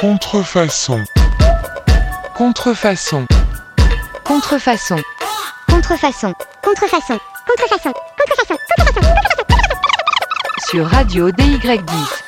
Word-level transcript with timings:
Contrefaçon. 0.00 1.02
Contrefaçon. 2.36 3.24
Contrefaçon. 4.24 4.96
Contrefaçon. 5.66 6.34
Contrefaçon. 6.62 7.18
Contrefaçon. 7.48 7.92
Contrefaçon. 8.18 9.14
Sur 10.68 10.84
Radio 10.84 11.30
DY10. 11.30 12.26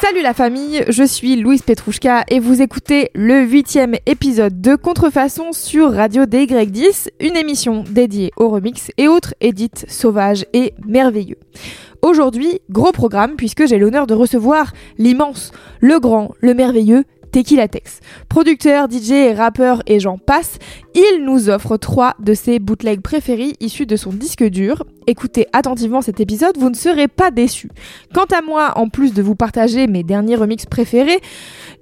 Salut 0.00 0.22
la 0.22 0.34
famille, 0.34 0.84
je 0.88 1.04
suis 1.04 1.36
Louise 1.36 1.62
Petrouchka 1.62 2.24
et 2.28 2.40
vous 2.40 2.60
écoutez 2.60 3.12
le 3.14 3.42
huitième 3.44 3.94
épisode 4.06 4.60
de 4.60 4.74
Contrefaçon 4.74 5.52
sur 5.52 5.92
Radio 5.94 6.24
DY10, 6.24 7.10
une 7.20 7.36
émission 7.36 7.84
dédiée 7.88 8.32
aux 8.36 8.48
remix 8.48 8.90
et 8.98 9.06
autres 9.06 9.34
édits 9.40 9.70
sauvages 9.86 10.46
et 10.52 10.74
merveilleux. 10.84 11.38
Aujourd'hui, 12.02 12.60
gros 12.70 12.92
programme 12.92 13.36
puisque 13.36 13.66
j'ai 13.66 13.78
l'honneur 13.78 14.06
de 14.06 14.14
recevoir 14.14 14.72
l'immense, 14.98 15.52
le 15.80 16.00
grand, 16.00 16.32
le 16.40 16.54
merveilleux 16.54 17.04
Tequila 17.30 17.68
Tex. 17.68 18.00
Producteur, 18.28 18.88
DJ, 18.90 19.36
rappeur 19.36 19.82
et 19.86 20.00
j'en 20.00 20.18
passe, 20.18 20.58
il 20.94 21.24
nous 21.24 21.48
offre 21.48 21.76
trois 21.76 22.14
de 22.18 22.34
ses 22.34 22.58
bootlegs 22.58 23.02
préférés 23.02 23.52
issus 23.60 23.86
de 23.86 23.96
son 23.96 24.10
disque 24.10 24.44
dur. 24.44 24.84
Écoutez 25.06 25.46
attentivement 25.52 26.02
cet 26.02 26.20
épisode, 26.20 26.56
vous 26.58 26.70
ne 26.70 26.74
serez 26.74 27.06
pas 27.08 27.30
déçus. 27.30 27.70
Quant 28.14 28.26
à 28.36 28.42
moi, 28.42 28.72
en 28.76 28.88
plus 28.88 29.14
de 29.14 29.22
vous 29.22 29.36
partager 29.36 29.86
mes 29.86 30.02
derniers 30.02 30.36
remixes 30.36 30.66
préférés, 30.66 31.20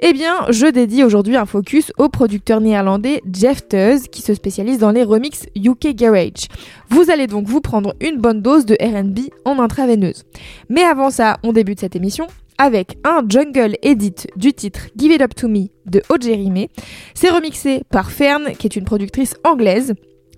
eh 0.01 0.13
bien, 0.13 0.47
je 0.51 0.67
dédie 0.67 1.03
aujourd'hui 1.03 1.37
un 1.37 1.47
focus 1.47 1.93
au 1.99 2.09
producteur 2.09 2.61
néerlandais 2.61 3.21
Jeff 3.33 3.67
Tuz 3.69 4.09
qui 4.11 4.23
se 4.23 4.35
spécialise 4.35 4.79
dans 4.79 4.93
les 4.93 5.03
remixes 5.03 5.47
UK 5.57 5.95
Garage. 5.95 6.49
Vous 6.89 7.11
allez 7.11 7.27
donc 7.27 7.47
vous 7.47 7.61
prendre 7.61 7.95
une 8.01 8.19
bonne 8.19 8.41
dose 8.41 8.65
de 8.65 8.77
R&B 8.81 9.31
en 9.45 9.59
intraveineuse. 9.59 10.25
Mais 10.69 10.83
avant 10.83 11.11
ça, 11.11 11.39
on 11.43 11.53
débute 11.53 11.81
cette 11.81 11.97
émission 11.97 12.29
avec 12.59 12.99
un 13.05 13.23
jungle 13.29 13.77
edit 13.83 14.27
du 14.37 14.53
titre 14.53 14.81
Give 14.97 15.13
It 15.13 15.23
Up 15.23 15.35
To 15.35 15.49
Me 15.49 15.69
de 15.87 16.03
Ojerime. 16.09 16.67
C'est 17.15 17.31
remixé 17.31 17.83
par 17.91 18.11
Fern, 18.11 18.53
qui 18.59 18.67
est 18.67 18.77
une 18.77 18.85
productrice 18.85 19.37
anglaise. 19.45 19.95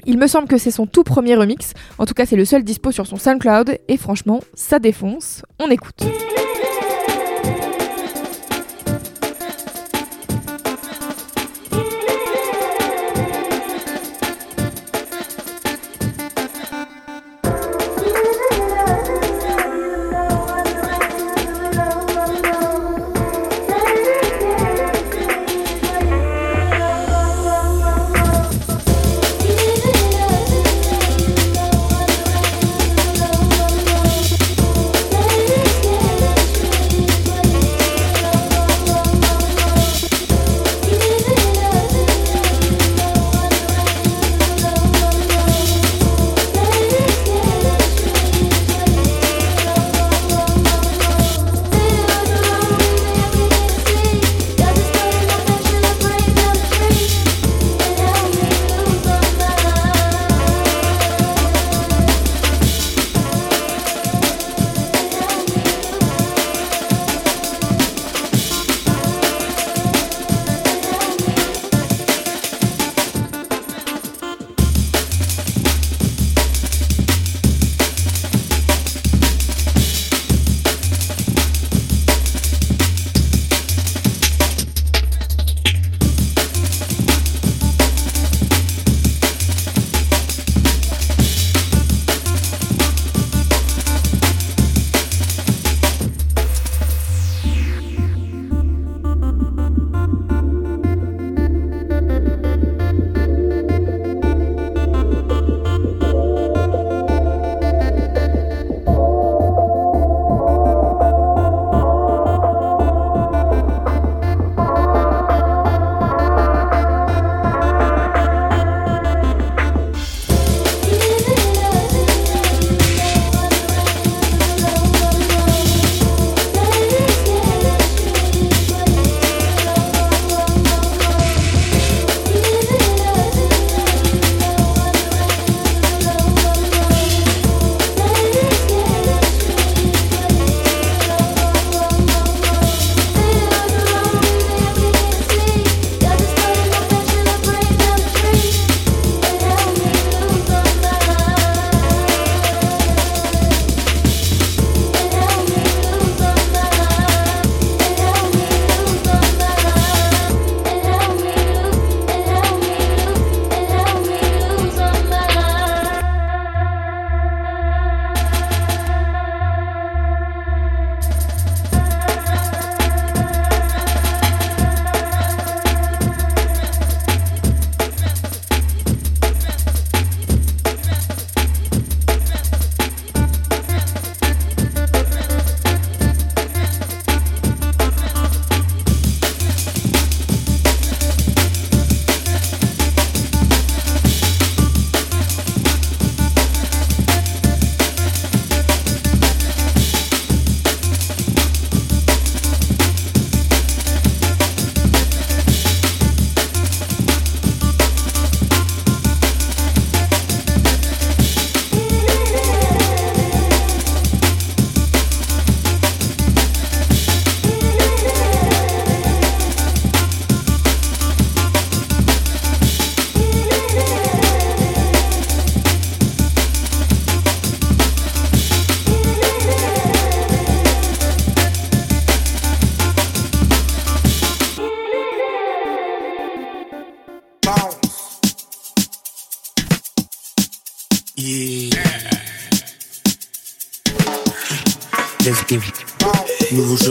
Il 0.06 0.18
me 0.18 0.26
semble 0.26 0.48
que 0.48 0.58
c'est 0.58 0.70
son 0.70 0.86
tout 0.86 1.04
premier 1.04 1.34
remix, 1.34 1.74
en 1.98 2.06
tout 2.06 2.14
cas 2.14 2.24
c'est 2.24 2.36
le 2.36 2.44
seul 2.46 2.64
dispo 2.64 2.92
sur 2.92 3.06
son 3.06 3.16
SoundCloud, 3.16 3.78
et 3.88 3.96
franchement, 3.98 4.40
ça 4.54 4.78
défonce. 4.78 5.42
On 5.58 5.68
écoute. 5.68 6.02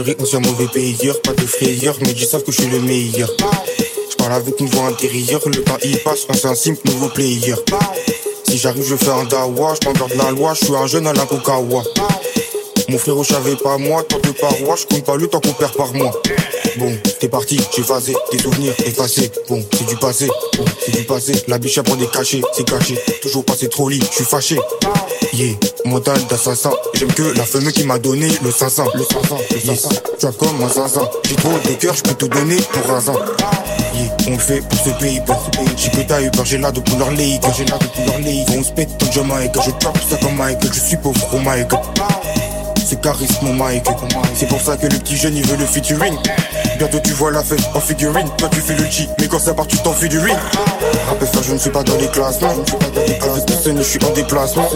Jury, 0.00 0.16
ancien 0.18 0.40
mauvais 0.40 0.66
payeur, 0.66 1.20
pas 1.20 1.32
de 1.32 1.42
frayeur, 1.42 1.94
mais 2.00 2.12
ils 2.12 2.26
savent 2.26 2.42
que 2.42 2.52
je 2.52 2.62
suis 2.62 2.70
le 2.70 2.80
meilleur. 2.80 3.30
Je 4.10 4.16
parle 4.16 4.32
avec 4.32 4.58
une 4.58 4.68
voix 4.68 4.86
intérieure, 4.86 5.42
le 5.46 5.62
temps 5.62 5.76
il 5.84 5.98
passe, 5.98 6.26
ancien 6.30 6.54
simple, 6.54 6.80
nouveau 6.86 7.08
player. 7.08 7.54
Si 8.48 8.56
j'arrive, 8.56 8.86
je 8.88 8.96
fais 8.96 9.10
un 9.10 9.24
dawa, 9.24 9.74
je 9.74 10.14
de 10.14 10.18
la 10.18 10.30
loi, 10.30 10.54
je 10.54 10.64
suis 10.64 10.74
un 10.74 10.86
jeune 10.86 11.06
à 11.06 11.12
la 11.12 11.26
Kokawa. 11.26 11.82
Mon 12.90 12.98
frérot, 12.98 13.22
j'avais 13.22 13.54
pas 13.54 13.78
moi, 13.78 14.02
tant 14.02 14.18
de 14.18 14.32
parois, 14.32 14.74
je 14.74 14.84
compte 14.84 15.04
pas 15.04 15.14
le 15.14 15.28
temps 15.28 15.38
qu'on 15.38 15.52
perd 15.52 15.76
par 15.76 15.94
mois. 15.94 16.10
Bon, 16.76 16.92
t'es 17.20 17.28
parti, 17.28 17.60
j'ai 17.76 17.84
phasé, 17.84 18.16
tes 18.32 18.38
souvenirs 18.38 18.74
effacés. 18.84 19.30
Bon, 19.48 19.64
c'est 19.72 19.86
du 19.86 19.94
passé, 19.94 20.28
c'est 20.84 20.96
du 20.96 21.04
passé. 21.04 21.34
La 21.46 21.58
biche 21.58 21.78
à 21.78 21.82
des 21.82 22.08
cachets, 22.08 22.42
c'est 22.52 22.68
caché. 22.68 22.98
Toujours 23.22 23.44
passé 23.44 23.68
trop 23.68 23.88
lit, 23.88 24.02
je 24.10 24.16
suis 24.16 24.24
fâché. 24.24 24.58
Yeah, 25.32 25.54
mental 25.84 26.18
d'assassin. 26.28 26.72
J'aime 26.94 27.12
que 27.12 27.22
la 27.38 27.44
femme 27.44 27.70
qui 27.70 27.84
m'a 27.84 28.00
donné 28.00 28.28
le 28.42 28.50
500. 28.50 28.86
Le 28.94 29.04
500, 29.04 29.38
le 29.52 29.60
500. 29.60 29.88
Tu 30.18 30.26
as 30.26 30.32
comme 30.32 30.60
un 30.60 30.68
500. 30.68 31.10
J'ai 31.28 31.36
trop 31.36 31.52
de 31.52 31.74
cœur, 31.74 31.94
je 31.94 32.02
peux 32.02 32.14
te 32.14 32.24
donner 32.24 32.56
pour 32.56 32.90
un. 32.90 33.00
Yeah, 33.94 34.16
on 34.26 34.30
le 34.32 34.38
fait 34.38 34.62
pour 34.68 34.80
ce 34.80 34.90
pays, 34.98 35.20
pour 35.24 35.40
ce 35.44 35.50
pays. 35.56 35.68
J'ai 35.76 35.90
que 35.90 36.08
t'as 36.08 36.20
eu 36.20 36.30
j'ai 36.42 36.58
là 36.58 36.72
de 36.72 36.80
couleur 36.80 37.12
league. 37.12 37.40
J'ai 37.56 37.66
là 37.66 37.78
de 37.78 37.86
couleur 37.86 38.18
league. 38.18 38.48
On 38.58 38.64
se 38.64 38.72
pète 38.72 38.98
ton 38.98 39.12
Jamaica. 39.12 39.60
Je 39.64 39.70
tape 39.70 39.98
ça 40.10 40.16
comme 40.16 40.34
Mike, 40.34 40.58
je 40.72 40.80
suis 40.80 40.96
pauvre 40.96 41.32
au 41.32 41.38
Mike 41.38 41.70
c'est 42.86 43.00
charisme 43.00 43.46
mon 43.46 43.54
Mike. 43.54 43.86
C'est 44.34 44.48
pour 44.48 44.60
ça 44.60 44.76
que 44.76 44.86
le 44.86 44.98
petit 44.98 45.16
jeune 45.16 45.36
il 45.36 45.46
veut 45.46 45.56
le 45.56 45.66
featuring. 45.66 46.16
Bientôt 46.78 46.98
tu 47.00 47.12
vois 47.12 47.30
la 47.30 47.42
fête 47.42 47.60
en 47.74 47.80
figurine. 47.80 48.28
Toi 48.38 48.48
tu 48.50 48.60
fais 48.60 48.74
le 48.74 48.84
mais 49.18 49.28
quand 49.28 49.38
ça 49.38 49.54
part 49.54 49.66
tu 49.66 49.76
t'enfuis 49.78 50.08
du 50.08 50.18
ring. 50.18 50.36
Rappel 51.08 51.28
ça, 51.28 51.40
je 51.46 51.52
ne 51.52 51.58
suis 51.58 51.70
pas 51.70 51.82
dans 51.82 51.96
les 51.96 52.08
classements. 52.08 52.50
Avec 52.50 53.46
personne, 53.46 53.78
je 53.78 53.82
suis 53.82 54.04
en 54.04 54.10
déplacement. 54.10 54.68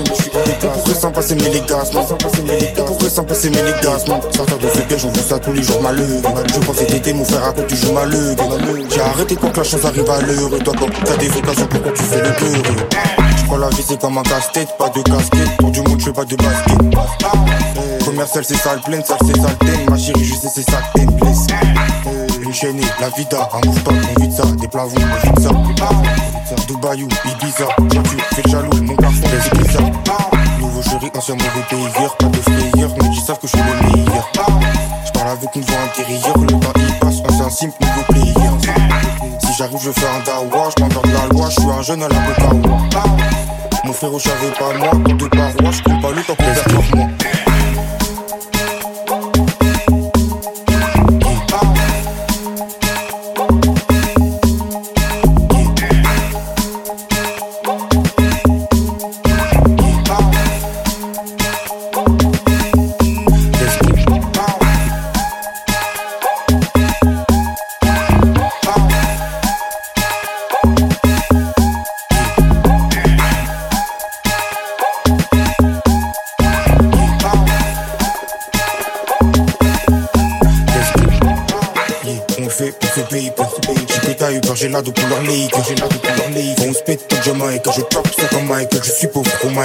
Pour 0.60 0.84
que 0.84 0.94
sans 0.94 1.10
passer 1.10 1.34
mes 1.34 1.48
légassements. 1.48 2.04
Pour 2.04 2.98
que 2.98 3.08
sans 3.08 3.24
passer 3.24 3.50
mes 3.50 3.62
légassements. 3.62 4.20
Sortir 4.34 4.58
de 4.58 4.68
ce 4.68 4.80
piège, 4.80 5.04
on 5.04 5.10
veut 5.10 5.22
ça 5.26 5.38
tous 5.38 5.52
les 5.52 5.62
jours 5.62 5.80
malheureux. 5.82 6.22
Je 6.52 6.58
pense 6.60 6.76
que 6.76 6.84
t'étais 6.84 7.12
mon 7.12 7.24
frère 7.24 7.44
à 7.44 7.52
quoi 7.52 7.64
tu 7.64 7.76
joues 7.76 7.92
malheureux. 7.92 8.36
J'ai 8.90 9.00
arrêté 9.00 9.36
quand 9.36 9.56
la 9.56 9.64
chance 9.64 9.84
arrive 9.84 10.10
à 10.10 10.20
l'heure. 10.20 10.50
Toi 10.62 10.74
quand 10.78 10.88
t'as 11.04 11.16
des 11.16 11.28
occasions, 11.28 11.66
pourquoi 11.66 11.92
tu 11.92 12.02
fais 12.02 12.20
le 12.20 12.32
peureux 12.32 13.23
Crois 13.46 13.58
la 13.58 13.68
vie 13.70 13.84
c'est 13.86 14.00
comme 14.00 14.18
un 14.18 14.22
casse-tête, 14.22 14.76
pas 14.78 14.88
de 14.88 15.02
casquette. 15.02 15.56
Pour 15.58 15.70
du 15.70 15.80
monde, 15.82 16.00
je 16.00 16.04
fais 16.06 16.12
pas 16.12 16.24
de 16.24 16.36
basket. 16.36 16.78
Commercial 18.04 18.44
c'est 18.44 18.56
sale 18.56 18.80
pleine, 18.80 19.04
sale 19.04 19.18
c'est 19.26 19.40
sale 19.40 19.56
thème. 19.58 19.90
Ma 19.90 19.98
chérie, 19.98 20.24
je 20.24 20.34
sais 20.34 20.48
c'est 20.54 20.70
ça 20.70 20.78
que 20.78 20.98
t'aimes, 20.98 21.10
blesse. 21.12 21.46
Une 22.40 22.52
chaîne, 22.52 22.80
la 23.00 23.08
vida, 23.10 23.48
un 23.52 23.60
top, 23.60 23.94
on 24.16 24.20
vide 24.20 24.32
ça, 24.32 24.44
des 24.60 24.68
plavons, 24.68 24.94
on 24.96 25.26
vide 25.26 25.40
ça. 25.40 25.50
Dubaïou, 26.68 27.08
Ibiza, 27.24 27.64
toi 27.64 27.86
tu 27.88 28.00
fais 28.34 28.50
jaloux, 28.50 28.82
mon 28.82 28.94
garçon, 28.94 29.22
c'est 29.42 29.58
bizarre. 29.58 29.90
Nouveau 30.60 30.82
jury, 30.82 31.10
ancien 31.16 31.34
mauvais 31.34 31.64
payeur, 31.68 32.16
pas 32.16 32.26
de 32.26 32.36
frayeur, 32.36 32.90
mais 33.00 33.08
ils 33.12 33.20
savent 33.20 33.38
que 33.38 33.46
je 33.46 33.56
suis 33.56 33.60
le 33.60 33.96
meilleur. 33.96 34.30
J'parle 35.06 35.28
avec 35.28 35.56
une 35.56 35.62
voix 35.62 35.78
intérieure, 35.84 36.38
le 36.38 36.46
temps 36.46 36.72
il 36.76 36.98
passe, 36.98 37.20
ancien 37.28 37.50
simple, 37.50 37.76
nouveau 37.80 38.02
player. 38.08 38.33
Je 39.76 39.90
fais 39.90 40.06
un 40.06 40.20
dawa, 40.20 40.68
j'm'endors 40.78 41.02
de 41.02 41.12
la 41.12 41.26
loi, 41.26 41.48
je 41.50 41.60
suis 41.60 41.70
un 41.70 41.82
jeune 41.82 42.02
à 42.04 42.08
la 42.08 42.14
Bokawa. 42.14 42.78
Mon 43.84 43.92
frérot, 43.92 44.18
j'avais 44.20 44.52
pas 44.52 44.72
moi, 44.78 44.90
pour 44.90 45.14
deux 45.14 45.28
parois, 45.28 45.70
j'compte 45.72 46.00
pas 46.00 46.10
le 46.12 46.22
temps 46.22 46.36
par 46.36 46.96
moi. 46.96 47.06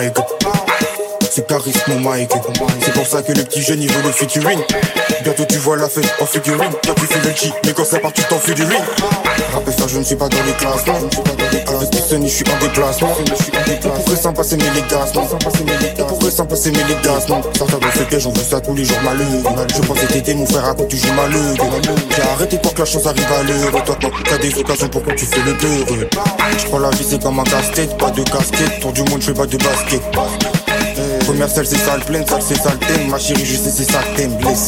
Suis 0.01 0.11
pauvre 0.11 0.38
C'est 1.63 2.93
pour 2.93 3.07
ça 3.07 3.21
que 3.21 3.31
le 3.33 3.43
petit 3.43 3.61
jeune 3.61 3.81
il 3.81 3.91
veut 3.91 4.01
le 4.03 4.11
featuring. 4.11 4.59
Bientôt 5.23 5.43
tu 5.49 5.57
vois 5.57 5.75
la 5.77 5.89
fête 5.89 6.13
en 6.21 6.25
figurine, 6.25 6.71
toi 6.81 6.95
tu 6.95 7.05
fais 7.05 7.27
le 7.27 7.35
G, 7.35 7.51
mais 7.65 7.73
quand 7.73 7.85
ça 7.85 7.99
part 7.99 8.13
tu 8.13 8.23
t'enfuis 8.23 8.53
du 8.53 8.63
ring. 8.63 8.81
Rappelle 9.53 9.73
ça, 9.73 9.83
je 9.87 9.97
ne 9.97 10.03
suis 10.03 10.15
pas 10.15 10.29
dans 10.29 10.43
les 10.45 10.53
classements, 10.53 10.99
avec 11.67 11.91
personne, 11.91 12.23
je 12.23 12.27
suis 12.27 12.45
en 12.49 12.63
déplacement. 12.63 13.09
Pourrait 13.95 14.15
s'en 14.15 14.33
passer 14.33 14.57
mes 14.57 14.69
légassements, 14.69 15.27
pourrait 16.07 16.31
s'en 16.31 16.45
passer 16.45 16.71
mes 16.71 16.83
légassements. 16.83 17.41
Sortir 17.57 17.79
de 17.79 17.85
ce 17.97 18.03
piège, 18.03 18.27
on 18.27 18.31
veut 18.31 18.43
ça 18.43 18.61
tous 18.61 18.75
les 18.75 18.85
jours 18.85 19.01
malheureux. 19.03 19.43
Je 19.75 19.81
pensais 19.81 20.07
t'étais 20.07 20.35
mon 20.35 20.45
frère 20.45 20.65
à 20.65 20.73
quoi 20.73 20.85
tu 20.85 20.97
joues 20.97 21.13
malheureux. 21.13 21.55
J'ai 22.15 22.21
arrêté 22.21 22.57
pour 22.57 22.73
que 22.73 22.79
la 22.79 22.85
chance 22.85 23.05
arrive 23.05 23.31
à 23.31 23.43
l'heure. 23.43 23.83
Toi, 23.83 23.97
t'as 24.29 24.37
des 24.37 24.57
occasions, 24.57 24.89
pourquoi 24.89 25.13
tu 25.15 25.25
fais 25.25 25.41
le 25.41 25.53
peureux 25.57 26.07
Je 26.57 26.65
prends 26.65 26.79
la 26.79 26.89
vie, 26.91 27.05
c'est 27.07 27.21
comme 27.21 27.39
un 27.39 27.43
casse-tête, 27.43 27.97
pas 27.97 28.11
de 28.11 28.23
casquette. 28.23 28.79
Tour 28.81 28.93
du 28.93 29.01
monde, 29.03 29.21
je 29.21 29.27
fais 29.27 29.33
pas 29.33 29.45
de 29.45 29.57
basket. 29.57 30.01
Commercial, 31.39 31.65
c'est 31.65 31.77
sale 31.77 32.01
pleine, 32.01 32.25
c'est 32.41 32.61
sale 32.61 32.77
thème. 32.79 33.07
Ma 33.07 33.17
chérie, 33.17 33.45
je 33.45 33.55
sais, 33.55 33.71
c'est 33.71 33.89
ça 33.89 33.99
que 33.99 34.17
t'aimes, 34.17 34.35
blesse. 34.39 34.67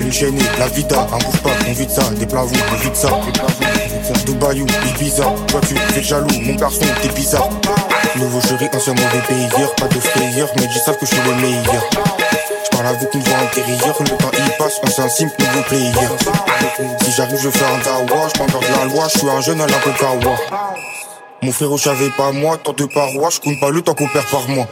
Une 0.00 0.10
chaîne, 0.10 0.38
la 0.58 0.68
vida, 0.68 1.06
un 1.12 1.18
bouge 1.18 1.40
pas, 1.42 1.50
on 1.68 1.72
vide 1.74 1.90
ça, 1.90 2.08
des 2.18 2.24
plavons, 2.24 2.48
on 2.72 2.76
vide 2.76 2.96
ça. 2.96 3.10
Dubaïou, 4.24 4.66
Ibiza, 4.88 5.24
toi 5.48 5.60
tu 5.68 5.76
fais 5.76 6.02
jaloux, 6.02 6.40
mon 6.40 6.54
garçon, 6.54 6.80
t'es 7.02 7.10
bizarre. 7.10 7.50
Nouveau 8.16 8.40
jury, 8.48 8.70
ancien 8.74 8.94
mauvais 8.94 9.20
payeur, 9.28 9.74
pas 9.74 9.88
de 9.88 10.00
frayeur, 10.00 10.48
mais 10.56 10.62
ils 10.64 10.80
savent 10.80 10.96
que 10.96 11.04
je 11.04 11.14
suis 11.14 11.22
le 11.28 11.34
meilleur. 11.42 11.90
J'parle 12.64 12.86
avec 12.86 13.14
une 13.14 13.20
voix 13.20 13.38
intérieure, 13.40 13.96
le 14.00 14.16
temps 14.16 14.30
il 14.32 14.56
passe, 14.56 14.80
ancien 14.82 15.10
simple, 15.10 15.34
nouveau 15.38 15.62
player. 15.68 16.08
Si 17.04 17.12
j'arrive, 17.12 17.38
je 17.38 17.50
fais 17.50 17.66
un 17.66 17.84
dawa, 17.84 18.28
j'pends 18.34 18.46
de 18.46 18.78
la 18.78 18.94
loi, 18.94 19.08
je 19.12 19.18
suis 19.18 19.28
un 19.28 19.42
jeune 19.42 19.60
à 19.60 19.66
la 19.66 19.76
Kokawa. 19.76 20.36
Mon 21.42 21.52
frérot, 21.52 21.76
j'avais 21.76 22.08
pas 22.16 22.32
moi, 22.32 22.56
tant 22.64 22.72
de 22.72 22.86
parois, 22.86 23.28
je 23.28 23.40
compte 23.40 23.60
pas 23.60 23.68
le 23.68 23.82
temps 23.82 23.92
qu'on 23.92 24.08
perd 24.08 24.24
par 24.30 24.48
mois. 24.48 24.66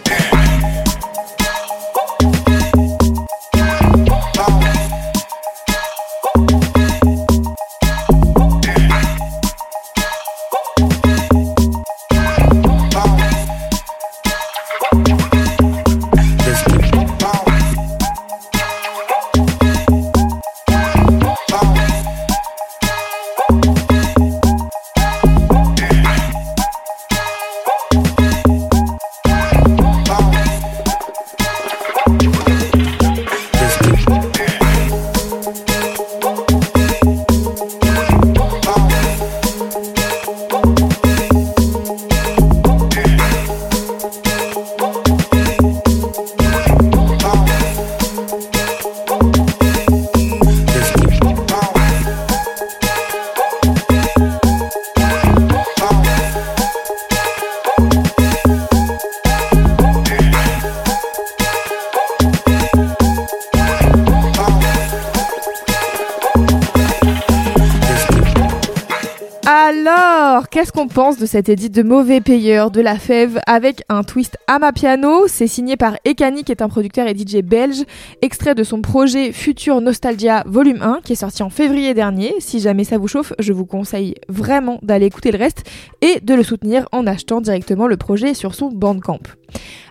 De 71.19 71.27
cette 71.27 71.49
édite 71.49 71.75
de 71.75 71.83
mauvais 71.83 72.21
payeur 72.21 72.71
de 72.71 72.81
la 72.81 72.99
fève 72.99 73.41
avec 73.47 73.83
un 73.89 74.03
twist 74.03 74.39
à 74.47 74.59
ma 74.59 74.73
piano 74.73 75.27
C'est 75.29 75.47
signé 75.47 75.77
par 75.77 75.97
Ekani 76.05 76.45
qui 76.45 76.53
est 76.53 76.63
un 76.63 76.69
producteur 76.69 77.07
et 77.07 77.15
DJ 77.15 77.43
belge, 77.43 77.85
extrait 78.23 78.55
de 78.55 78.63
son 78.65 78.81
projet 78.81 79.33
Future 79.33 79.81
Nostalgia 79.81 80.43
Volume 80.47 80.83
1 80.83 81.01
qui 81.05 81.13
est 81.13 81.17
sorti 81.17 81.43
en 81.43 81.51
février 81.51 81.95
dernier. 81.95 82.35
Si 82.39 82.59
jamais 82.59 82.85
ça 82.85 82.99
vous 82.99 83.09
chauffe, 83.09 83.33
je 83.39 83.53
vous 83.53 83.67
conseille 83.67 84.15
vraiment 84.29 84.79
d'aller 84.83 85.07
écouter 85.07 85.31
le 85.31 85.39
reste 85.39 85.65
et 86.01 86.21
de 86.21 86.35
le 86.35 86.43
soutenir 86.43 86.89
en 86.93 87.07
achetant 87.07 87.41
directement 87.41 87.87
le 87.87 87.97
projet 87.97 88.35
sur 88.35 88.55
son 88.55 88.69
Bandcamp. 88.69 89.21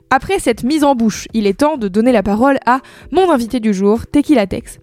Après 0.10 0.40
cette 0.40 0.64
mise 0.64 0.84
en 0.84 0.96
bouche, 0.96 1.28
il 1.34 1.48
est 1.48 1.60
temps 1.60 1.78
de 1.78 1.88
donner 1.88 2.12
la 2.12 2.24
parole 2.24 2.58
à 2.66 2.80
mon 3.12 3.32
invité 3.32 3.60
du 3.60 3.74
jour, 3.74 4.06
Tequila 4.08 4.48
Tex. 4.48 4.80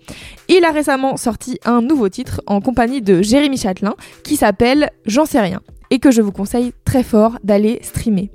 Il 0.48 0.64
a 0.64 0.70
récemment 0.70 1.16
sorti 1.16 1.58
un 1.64 1.82
nouveau 1.82 2.08
titre 2.08 2.40
en 2.46 2.60
compagnie 2.60 3.02
de 3.02 3.22
Jérémy 3.22 3.56
Châtelain 3.56 3.94
qui 4.24 4.36
s'appelle 4.36 4.90
J'en 5.06 5.26
sais 5.26 5.40
rien 5.40 5.60
et 5.90 5.98
que 5.98 6.10
je 6.10 6.22
vous 6.22 6.32
conseille 6.32 6.72
très 6.84 7.02
fort 7.02 7.38
d'aller 7.44 7.80
streamer. 7.82 8.30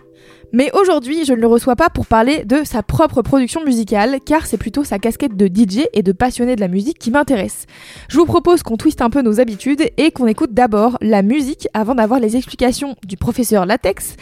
Mais 0.51 0.71
aujourd'hui, 0.73 1.25
je 1.25 1.33
ne 1.33 1.41
le 1.41 1.47
reçois 1.47 1.75
pas 1.75 1.89
pour 1.89 2.05
parler 2.05 2.45
de 2.45 2.63
sa 2.63 2.81
propre 2.81 3.21
production 3.21 3.63
musicale, 3.65 4.19
car 4.25 4.45
c'est 4.45 4.57
plutôt 4.57 4.83
sa 4.83 4.99
casquette 4.99 5.35
de 5.35 5.47
DJ 5.47 5.85
et 5.93 6.01
de 6.01 6.11
passionné 6.13 6.55
de 6.55 6.61
la 6.61 6.67
musique 6.67 6.97
qui 6.97 7.11
m'intéresse. 7.11 7.65
Je 8.07 8.17
vous 8.17 8.25
propose 8.25 8.63
qu'on 8.63 8.77
twiste 8.77 9.01
un 9.01 9.09
peu 9.09 9.21
nos 9.21 9.41
habitudes 9.41 9.89
et 9.97 10.11
qu'on 10.11 10.27
écoute 10.27 10.53
d'abord 10.53 10.97
la 11.01 11.23
musique 11.23 11.67
avant 11.73 11.95
d'avoir 11.95 12.21
les 12.21 12.37
explications 12.37 12.95
du 13.05 13.17
professeur 13.17 13.65
Latex. 13.65 14.15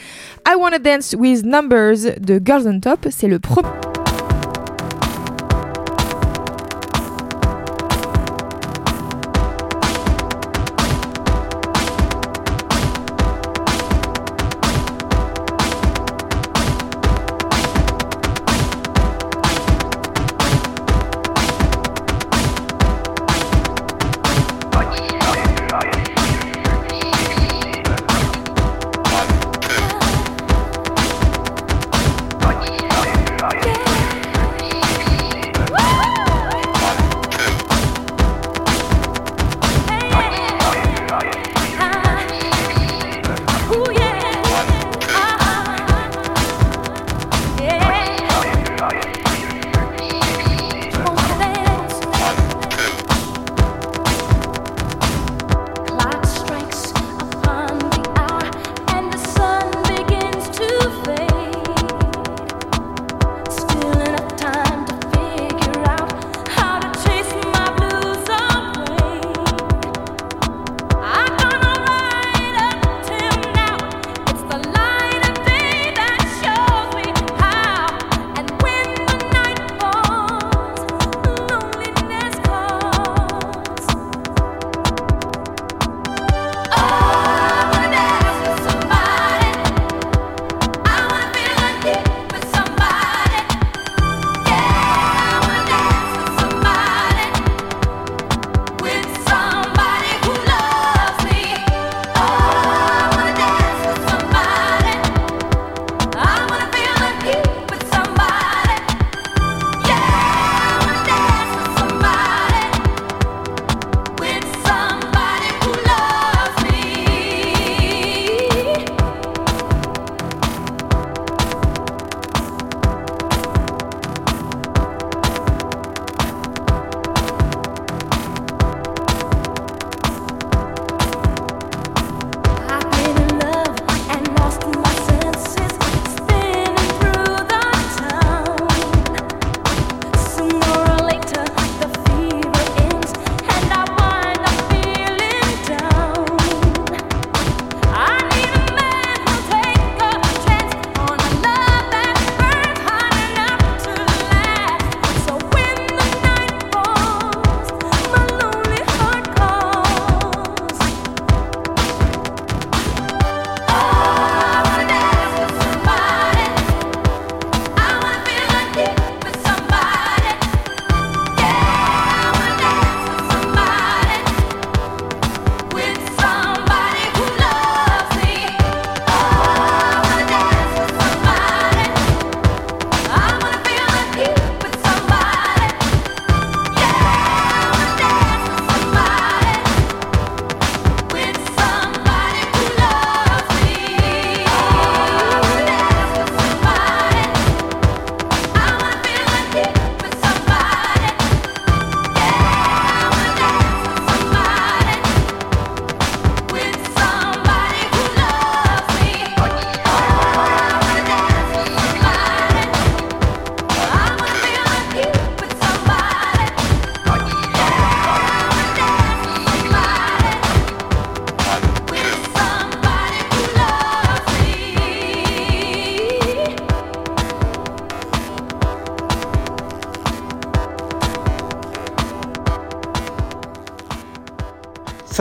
I 0.47 0.55
Wanna 0.57 0.79
Dance 0.79 1.15
with 1.17 1.45
Numbers 1.45 2.19
de 2.19 2.41
Girls 2.43 2.67
on 2.67 2.79
Top, 2.79 3.07
c'est 3.11 3.27
le 3.27 3.39
premier... 3.39 3.92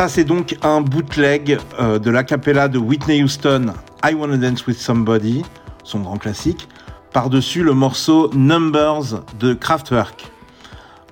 C'est 0.08 0.24
donc 0.24 0.56
un 0.62 0.80
bootleg 0.80 1.58
euh, 1.78 2.00
de 2.00 2.10
l'acapella 2.10 2.66
de 2.66 2.76
Whitney 2.76 3.22
Houston, 3.22 3.66
I 4.04 4.14
Wanna 4.14 4.36
Dance 4.36 4.66
with 4.66 4.76
Somebody, 4.76 5.44
son 5.84 6.00
grand 6.00 6.16
classique, 6.16 6.66
par-dessus 7.12 7.62
le 7.62 7.72
morceau 7.72 8.28
Numbers 8.34 9.22
de 9.38 9.54
Kraftwerk, 9.54 10.32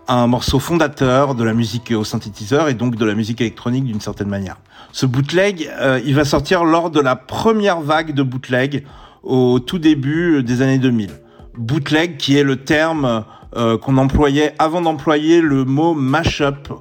un 0.08 0.26
morceau 0.26 0.58
fondateur 0.58 1.36
de 1.36 1.44
la 1.44 1.54
musique 1.54 1.92
au 1.92 2.02
synthétiseur 2.02 2.68
et 2.68 2.74
donc 2.74 2.96
de 2.96 3.04
la 3.04 3.14
musique 3.14 3.40
électronique 3.40 3.84
d'une 3.84 4.00
certaine 4.00 4.28
manière. 4.28 4.56
Ce 4.90 5.06
bootleg, 5.06 5.70
euh, 5.78 6.00
il 6.04 6.16
va 6.16 6.24
sortir 6.24 6.64
lors 6.64 6.90
de 6.90 7.00
la 7.00 7.14
première 7.14 7.80
vague 7.80 8.12
de 8.12 8.24
bootleg 8.24 8.84
au 9.22 9.60
tout 9.60 9.78
début 9.78 10.42
des 10.42 10.62
années 10.62 10.78
2000. 10.78 11.10
Bootleg 11.56 12.16
qui 12.16 12.36
est 12.36 12.44
le 12.44 12.56
terme 12.56 13.24
euh, 13.56 13.78
qu'on 13.78 13.98
employait 13.98 14.54
avant 14.58 14.80
d'employer 14.80 15.40
le 15.40 15.64
mot 15.64 15.94
mashup 15.94 16.72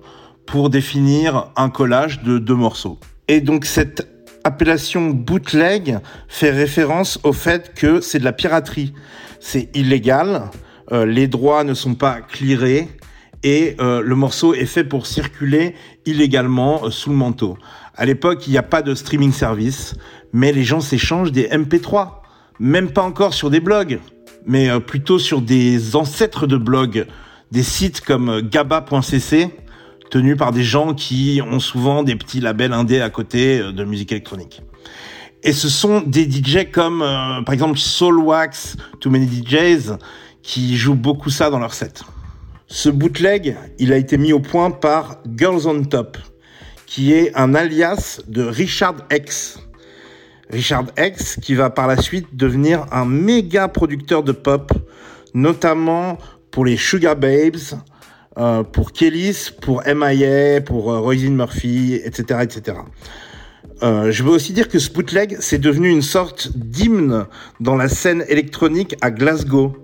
pour 0.50 0.72
définir 0.72 1.52
un 1.56 1.70
collage 1.70 2.24
de 2.24 2.40
deux 2.40 2.56
morceaux. 2.56 3.00
Et 3.28 3.40
donc 3.40 3.66
cette 3.66 4.08
appellation 4.44 5.12
bootleg 5.12 6.00
fait 6.28 6.50
référence 6.50 7.20
au 7.24 7.34
fait 7.34 7.74
que 7.76 8.02
c'est 8.02 8.18
de 8.18 8.24
la 8.24 8.34
piraterie. 8.34 8.94
C'est 9.40 9.70
illégal, 9.76 10.50
euh, 10.92 11.06
les 11.06 11.28
droits 11.28 11.64
ne 11.64 11.76
sont 11.76 11.94
pas 11.94 12.20
clearés 12.22 12.90
et 13.44 13.76
euh, 13.80 14.02
le 14.02 14.16
morceau 14.16 14.56
est 14.56 14.66
fait 14.66 14.84
pour 14.84 15.06
circuler 15.06 15.76
illégalement 16.08 16.86
euh, 16.86 16.90
sous 16.90 17.12
le 17.12 17.16
manteau. 17.16 17.56
À 17.96 18.06
l'époque, 18.06 18.48
il 18.48 18.52
n'y 18.52 18.58
a 18.58 18.64
pas 18.64 18.82
de 18.82 18.96
streaming 18.96 19.32
service, 19.32 19.96
mais 20.34 20.52
les 20.52 20.64
gens 20.64 20.82
s'échangent 20.82 21.32
des 21.32 21.48
MP3, 21.48 22.22
même 22.60 22.90
pas 22.90 23.04
encore 23.04 23.36
sur 23.36 23.52
des 23.52 23.60
blogs, 23.60 24.00
mais 24.48 24.80
plutôt 24.80 25.20
sur 25.20 25.42
des 25.42 25.96
ancêtres 25.96 26.48
de 26.48 26.58
blogs, 26.58 27.06
des 27.52 27.64
sites 27.64 28.02
comme 28.02 28.42
gaba.cc, 28.42 29.52
tenus 30.10 30.38
par 30.38 30.52
des 30.52 30.64
gens 30.64 30.94
qui 30.94 31.42
ont 31.46 31.60
souvent 31.60 32.04
des 32.04 32.16
petits 32.16 32.40
labels 32.40 32.74
indés 32.74 33.02
à 33.02 33.10
côté 33.10 33.60
de 33.60 33.84
musique 33.84 34.12
électronique. 34.12 34.62
Et 35.44 35.54
ce 35.54 35.70
sont 35.70 36.02
des 36.02 36.30
DJ 36.30 36.70
comme, 36.72 37.00
par 37.46 37.54
exemple, 37.54 37.78
Soulwax, 37.78 38.76
Too 39.00 39.10
Many 39.10 39.28
DJs, 39.28 39.98
qui 40.42 40.78
jouent 40.78 40.96
beaucoup 40.96 41.30
ça 41.30 41.50
dans 41.50 41.60
leur 41.60 41.74
set. 41.74 42.04
Ce 42.68 42.90
bootleg, 42.90 43.58
il 43.80 43.94
a 43.94 43.98
été 43.98 44.18
mis 44.18 44.34
au 44.34 44.40
point 44.40 44.70
par 44.70 45.18
Girls 45.36 45.66
on 45.66 45.84
Top, 45.84 46.18
qui 46.86 47.14
est 47.14 47.36
un 47.36 47.56
alias 47.56 48.22
de 48.28 48.44
Richard 48.44 48.96
X. 49.12 49.60
Richard 50.50 50.86
X 50.98 51.40
qui 51.42 51.56
va 51.56 51.70
par 51.70 51.88
la 51.88 51.98
suite 51.98 52.36
devenir 52.36 52.86
un 52.92 53.06
méga 53.06 53.68
producteur 53.68 54.24
de 54.24 54.32
pop, 54.32 54.72
notamment 55.34 56.18
pour 56.52 56.66
les 56.66 56.78
Sugar 56.78 57.16
Babes, 57.16 57.80
euh, 58.40 58.64
pour 58.64 58.92
Kellys, 58.92 59.50
pour 59.62 59.84
MIA, 59.86 60.62
pour 60.62 60.92
euh, 60.92 61.00
Roisin 61.00 61.32
Murphy, 61.32 62.00
etc. 62.04 62.40
etc. 62.42 62.78
Euh, 63.82 64.12
je 64.12 64.24
veux 64.24 64.32
aussi 64.32 64.54
dire 64.54 64.68
que 64.68 64.80
ce 64.80 64.92
bootleg, 64.92 65.38
c'est 65.40 65.58
devenu 65.58 65.90
une 65.90 66.02
sorte 66.02 66.52
d'hymne 66.56 67.26
dans 67.60 67.76
la 67.76 67.88
scène 67.88 68.26
électronique 68.28 68.96
à 69.02 69.12
Glasgow. 69.12 69.78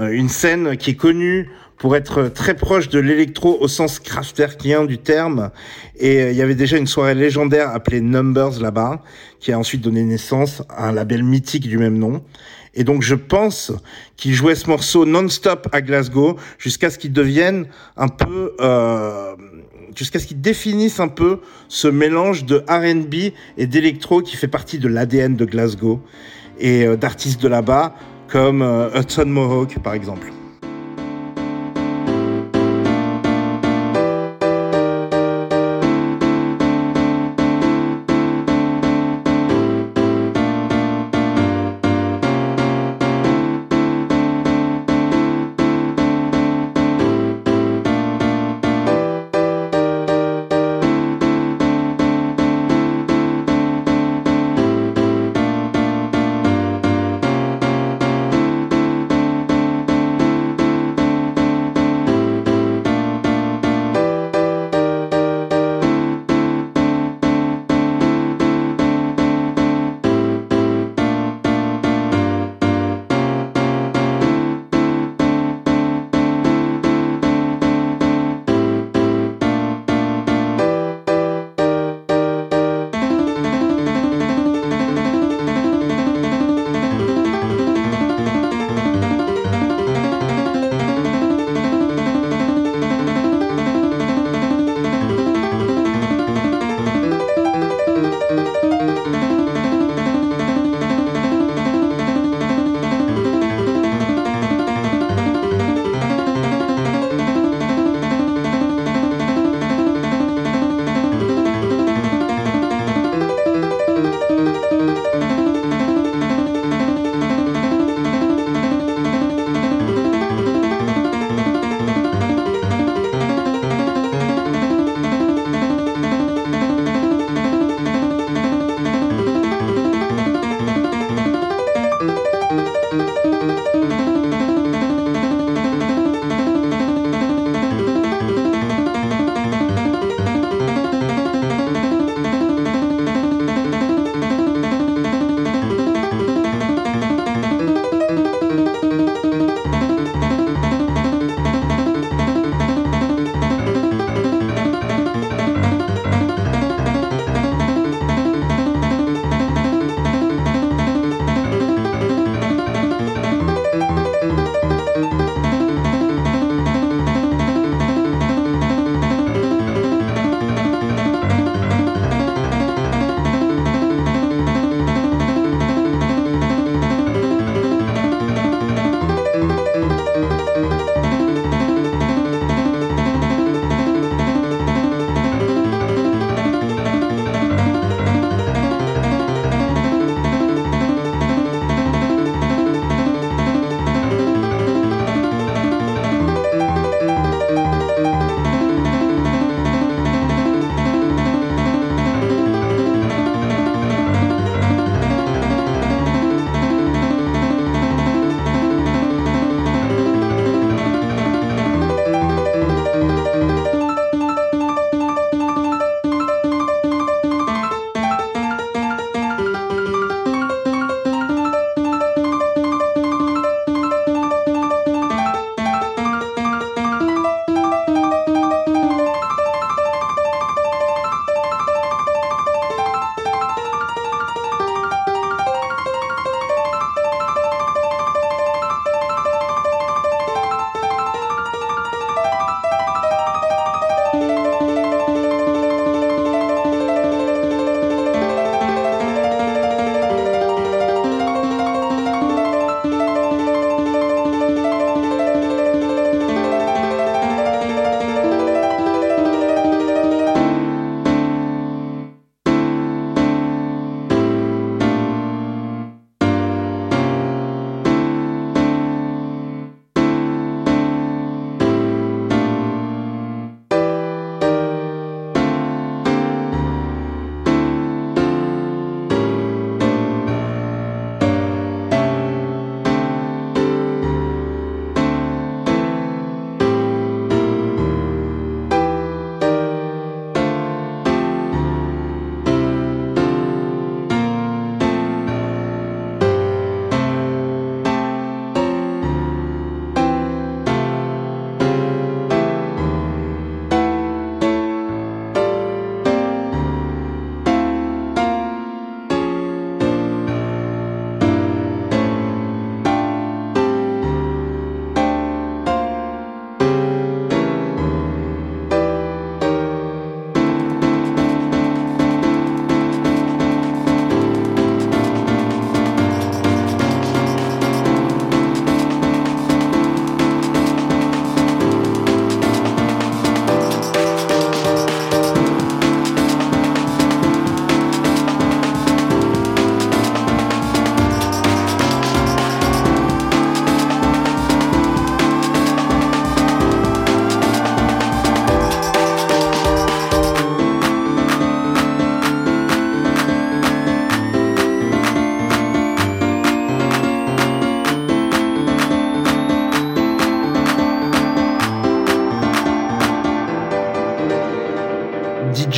Euh, 0.00 0.10
une 0.10 0.28
scène 0.28 0.76
qui 0.76 0.90
est 0.90 0.96
connue 0.96 1.50
pour 1.78 1.96
être 1.96 2.28
très 2.28 2.54
proche 2.54 2.88
de 2.88 3.00
l'électro 3.00 3.58
au 3.60 3.66
sens 3.66 3.98
kraftwerkien 3.98 4.84
du 4.84 4.98
terme. 4.98 5.50
Et 5.98 6.30
il 6.30 6.36
y 6.36 6.42
avait 6.42 6.54
déjà 6.54 6.76
une 6.76 6.86
soirée 6.86 7.16
légendaire 7.16 7.70
appelée 7.70 8.00
Numbers 8.00 8.60
là-bas, 8.60 9.02
qui 9.40 9.50
a 9.50 9.58
ensuite 9.58 9.80
donné 9.80 10.04
naissance 10.04 10.62
à 10.68 10.88
un 10.88 10.92
label 10.92 11.24
mythique 11.24 11.68
du 11.68 11.78
même 11.78 11.98
nom. 11.98 12.22
Et 12.74 12.84
donc 12.84 13.02
je 13.02 13.14
pense 13.14 13.72
qu'il 14.16 14.32
jouait 14.32 14.54
ce 14.54 14.68
morceau 14.68 15.04
non-stop 15.04 15.68
à 15.72 15.80
Glasgow 15.82 16.36
jusqu'à 16.58 16.90
ce 16.90 16.98
qu'il 16.98 17.12
devienne 17.12 17.66
un 17.96 18.08
peu, 18.08 18.54
euh, 18.60 19.34
jusqu'à 19.94 20.18
ce 20.18 20.26
qu'il 20.26 20.40
définisse 20.40 20.98
un 21.00 21.08
peu 21.08 21.40
ce 21.68 21.88
mélange 21.88 22.44
de 22.44 22.64
R&B 22.68 23.32
et 23.58 23.66
d'électro 23.66 24.22
qui 24.22 24.36
fait 24.36 24.48
partie 24.48 24.78
de 24.78 24.88
l'ADN 24.88 25.36
de 25.36 25.44
Glasgow 25.44 26.00
et 26.58 26.86
euh, 26.86 26.96
d'artistes 26.96 27.42
de 27.42 27.48
là-bas 27.48 27.94
comme 28.28 28.62
euh, 28.62 28.88
Hudson 28.98 29.26
Mohawk 29.26 29.78
par 29.80 29.92
exemple. 29.92 30.32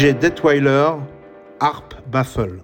DJ 0.05 1.01
Harp 1.61 1.95
Baffle. 2.13 2.59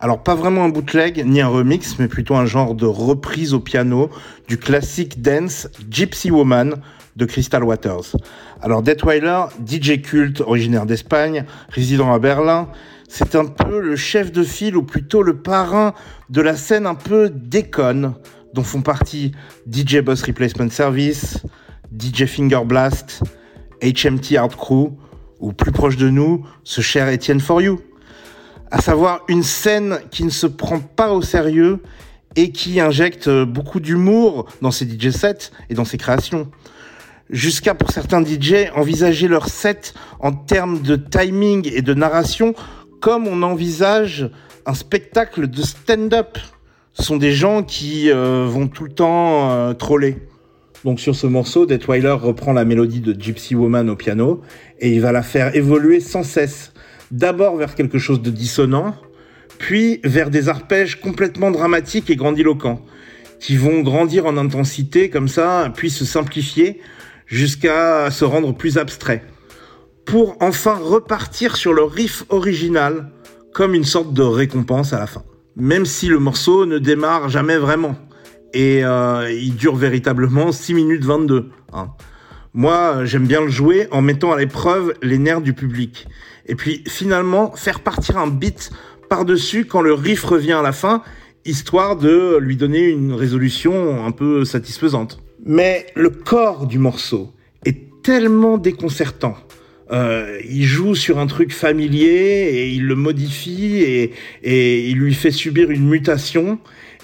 Alors 0.00 0.22
pas 0.22 0.34
vraiment 0.34 0.64
un 0.64 0.70
bootleg 0.70 1.22
ni 1.26 1.42
un 1.42 1.48
remix, 1.48 1.98
mais 1.98 2.08
plutôt 2.08 2.34
un 2.34 2.46
genre 2.46 2.74
de 2.74 2.86
reprise 2.86 3.52
au 3.52 3.60
piano 3.60 4.08
du 4.48 4.56
classique 4.56 5.20
dance 5.20 5.68
Gypsy 5.90 6.30
Woman 6.30 6.76
de 7.14 7.26
Crystal 7.26 7.62
Waters. 7.62 8.16
Alors 8.62 8.80
Detweiler, 8.80 9.44
DJ 9.66 10.00
culte 10.00 10.40
originaire 10.40 10.86
d'Espagne, 10.86 11.44
résident 11.68 12.10
à 12.10 12.18
Berlin, 12.18 12.68
c'est 13.06 13.34
un 13.34 13.44
peu 13.44 13.78
le 13.78 13.94
chef 13.94 14.32
de 14.32 14.42
file 14.42 14.78
ou 14.78 14.82
plutôt 14.82 15.22
le 15.22 15.36
parrain 15.36 15.92
de 16.30 16.40
la 16.40 16.56
scène 16.56 16.86
un 16.86 16.94
peu 16.94 17.28
déconne 17.28 18.14
dont 18.54 18.62
font 18.62 18.80
partie 18.80 19.32
DJ 19.70 19.98
Boss 19.98 20.22
Replacement 20.22 20.70
Service, 20.70 21.42
DJ 22.00 22.24
Finger 22.24 22.62
Blast, 22.64 23.22
HMT 23.82 24.36
Hard 24.38 24.56
Crew 24.56 24.96
ou 25.40 25.52
plus 25.52 25.72
proche 25.72 25.96
de 25.96 26.08
nous, 26.08 26.46
ce 26.64 26.80
cher 26.80 27.12
Etienne 27.12 27.40
For 27.40 27.60
You. 27.62 27.80
À 28.70 28.80
savoir 28.80 29.20
une 29.28 29.42
scène 29.42 30.00
qui 30.10 30.24
ne 30.24 30.30
se 30.30 30.46
prend 30.46 30.80
pas 30.80 31.12
au 31.12 31.22
sérieux 31.22 31.80
et 32.34 32.52
qui 32.52 32.80
injecte 32.80 33.28
beaucoup 33.28 33.80
d'humour 33.80 34.46
dans 34.60 34.70
ses 34.70 34.86
DJ 34.86 35.10
sets 35.10 35.50
et 35.70 35.74
dans 35.74 35.84
ses 35.84 35.98
créations. 35.98 36.50
Jusqu'à 37.30 37.74
pour 37.74 37.90
certains 37.90 38.24
DJ 38.24 38.70
envisager 38.74 39.26
leur 39.26 39.48
set 39.48 39.94
en 40.20 40.32
termes 40.32 40.80
de 40.80 40.96
timing 40.96 41.68
et 41.72 41.82
de 41.82 41.94
narration 41.94 42.54
comme 43.00 43.26
on 43.26 43.42
envisage 43.42 44.30
un 44.64 44.74
spectacle 44.74 45.48
de 45.48 45.62
stand-up. 45.62 46.38
Ce 46.92 47.02
sont 47.02 47.16
des 47.16 47.32
gens 47.32 47.62
qui 47.62 48.10
euh, 48.10 48.46
vont 48.48 48.68
tout 48.68 48.84
le 48.84 48.92
temps 48.92 49.50
euh, 49.50 49.74
troller. 49.74 50.18
Donc 50.84 51.00
sur 51.00 51.16
ce 51.16 51.26
morceau, 51.26 51.66
Detweiler 51.66 52.10
reprend 52.10 52.52
la 52.52 52.64
mélodie 52.64 53.00
de 53.00 53.18
Gypsy 53.18 53.54
Woman 53.54 53.90
au 53.90 53.96
piano 53.96 54.42
et 54.78 54.94
il 54.94 55.00
va 55.00 55.12
la 55.12 55.22
faire 55.22 55.54
évoluer 55.56 56.00
sans 56.00 56.22
cesse. 56.22 56.72
D'abord 57.10 57.56
vers 57.56 57.74
quelque 57.74 57.98
chose 57.98 58.22
de 58.22 58.30
dissonant, 58.30 58.94
puis 59.58 60.00
vers 60.04 60.30
des 60.30 60.48
arpèges 60.48 61.00
complètement 61.00 61.50
dramatiques 61.50 62.10
et 62.10 62.16
grandiloquents, 62.16 62.84
qui 63.40 63.56
vont 63.56 63.80
grandir 63.82 64.26
en 64.26 64.36
intensité 64.36 65.10
comme 65.10 65.28
ça, 65.28 65.72
puis 65.74 65.90
se 65.90 66.04
simplifier 66.04 66.80
jusqu'à 67.26 68.10
se 68.10 68.24
rendre 68.24 68.54
plus 68.54 68.78
abstrait, 68.78 69.22
pour 70.04 70.36
enfin 70.40 70.74
repartir 70.74 71.56
sur 71.56 71.72
le 71.72 71.82
riff 71.82 72.24
original 72.28 73.10
comme 73.52 73.74
une 73.74 73.84
sorte 73.84 74.12
de 74.12 74.22
récompense 74.22 74.92
à 74.92 74.98
la 74.98 75.06
fin. 75.06 75.24
Même 75.56 75.86
si 75.86 76.08
le 76.08 76.18
morceau 76.18 76.66
ne 76.66 76.78
démarre 76.78 77.28
jamais 77.28 77.56
vraiment, 77.56 77.96
et 78.56 78.82
euh, 78.82 79.30
il 79.30 79.54
dure 79.54 79.76
véritablement 79.76 80.50
6 80.50 80.72
minutes 80.72 81.04
22. 81.04 81.50
Hein. 81.74 81.88
Moi, 82.54 83.04
j'aime 83.04 83.26
bien 83.26 83.42
le 83.42 83.50
jouer 83.50 83.86
en 83.90 84.00
mettant 84.00 84.32
à 84.32 84.38
l'épreuve 84.38 84.94
les 85.02 85.18
nerfs 85.18 85.42
du 85.42 85.52
public. 85.52 86.08
Et 86.46 86.54
puis 86.54 86.82
finalement, 86.88 87.52
faire 87.54 87.80
partir 87.80 88.16
un 88.16 88.28
beat 88.28 88.70
par-dessus 89.10 89.66
quand 89.66 89.82
le 89.82 89.92
riff 89.92 90.24
revient 90.24 90.54
à 90.54 90.62
la 90.62 90.72
fin, 90.72 91.02
histoire 91.44 91.96
de 91.96 92.38
lui 92.40 92.56
donner 92.56 92.88
une 92.88 93.12
résolution 93.12 94.02
un 94.06 94.10
peu 94.10 94.46
satisfaisante. 94.46 95.22
Mais 95.44 95.86
le 95.94 96.08
corps 96.08 96.66
du 96.66 96.78
morceau 96.78 97.34
est 97.66 98.02
tellement 98.02 98.56
déconcertant. 98.56 99.36
Euh, 99.92 100.40
il 100.48 100.64
joue 100.64 100.94
sur 100.94 101.18
un 101.18 101.26
truc 101.26 101.52
familier 101.52 102.48
et 102.54 102.70
il 102.70 102.86
le 102.86 102.94
modifie 102.94 103.82
et, 103.82 104.12
et 104.42 104.88
il 104.88 104.96
lui 104.96 105.12
fait 105.12 105.30
subir 105.30 105.70
une 105.70 105.86
mutation. 105.86 106.58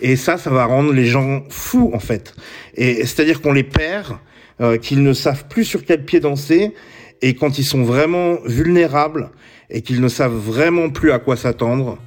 Et 0.05 0.17
ça, 0.17 0.37
ça 0.37 0.51
va 0.51 0.65
rendre 0.65 0.93
les 0.93 1.07
gens 1.07 1.45
fous 1.49 1.93
en 1.95 2.01
fait. 2.01 2.35
Et 2.75 3.07
c'est-à-dire 3.07 3.41
qu'on 3.41 3.53
les 3.53 3.63
perd, 3.63 4.19
euh, 4.61 4.77
qu'ils 4.77 5.03
ne 5.03 5.13
savent 5.13 5.47
plus 5.49 5.65
sur 5.65 5.85
quel 5.85 6.05
pied 6.05 6.19
danser, 6.19 6.75
et 7.23 7.35
quand 7.35 7.57
ils 7.59 7.65
sont 7.65 7.85
vraiment 7.85 8.39
vulnérables 8.45 9.31
et 9.71 9.81
qu'ils 9.81 10.01
ne 10.01 10.09
savent 10.09 10.35
vraiment 10.35 10.91
plus 10.91 11.13
à 11.13 11.21
quoi 11.21 11.37
s'attendre, 11.37 11.99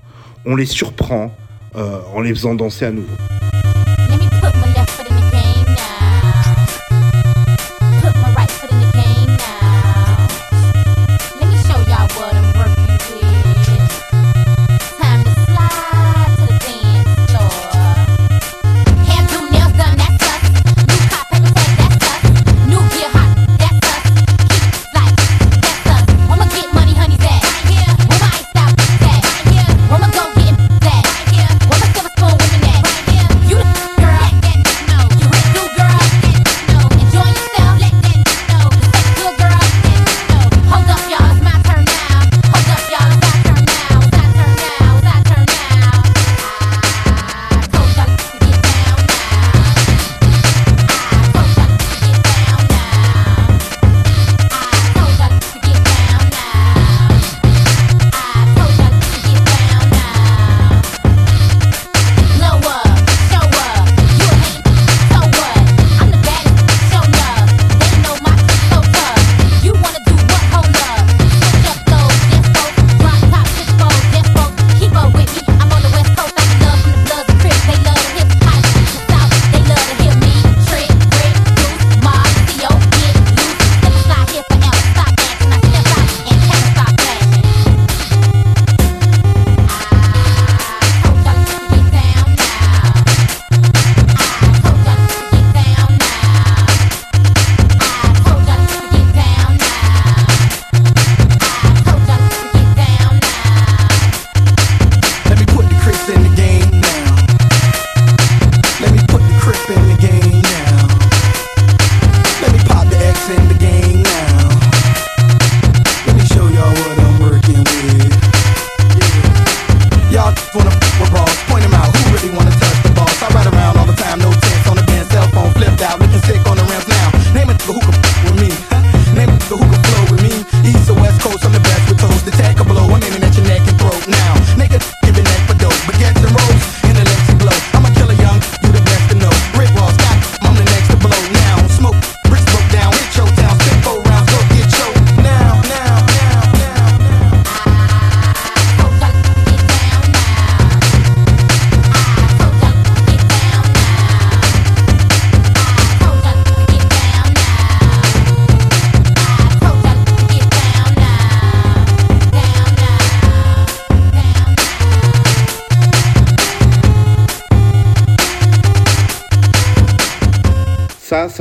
on 0.46 0.58
les 0.58 0.66
surprend 0.66 1.32
euh, 1.78 2.00
en 2.14 2.20
les 2.20 2.32
faisant 2.32 2.54
danser 2.54 2.86
à 2.86 2.92
nouveau. 2.92 3.16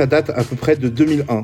Date 0.05 0.29
à 0.29 0.43
peu 0.43 0.55
près 0.55 0.75
de 0.75 0.87
2001. 0.87 1.43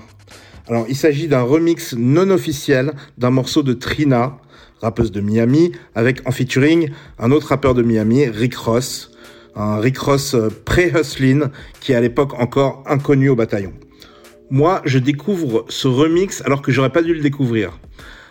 Alors, 0.68 0.86
il 0.88 0.96
s'agit 0.96 1.28
d'un 1.28 1.42
remix 1.42 1.94
non 1.98 2.30
officiel 2.30 2.94
d'un 3.18 3.32
morceau 3.32 3.64
de 3.64 3.74
Trina, 3.74 4.38
rappeuse 4.82 5.12
de 5.12 5.22
Miami, 5.22 5.72
avec 5.96 6.28
en 6.28 6.32
featuring 6.32 6.90
un 7.20 7.32
autre 7.32 7.48
rappeur 7.48 7.74
de 7.74 7.84
Miami, 7.84 8.28
Rick 8.28 8.56
Ross, 8.56 9.12
un 9.56 9.80
Rick 9.80 9.98
Ross 9.98 10.34
euh, 10.34 10.50
pré-hustlin 10.66 11.52
qui 11.80 11.92
est 11.92 11.96
à 11.96 12.02
l'époque 12.02 12.34
encore 12.40 12.84
inconnu 12.88 13.30
au 13.30 13.36
bataillon. 13.36 13.74
Moi, 14.50 14.82
je 14.86 15.00
découvre 15.00 15.66
ce 15.70 15.88
remix 15.88 16.42
alors 16.46 16.62
que 16.62 16.72
j'aurais 16.72 16.92
pas 16.92 17.02
dû 17.02 17.14
le 17.14 17.22
découvrir. 17.22 17.80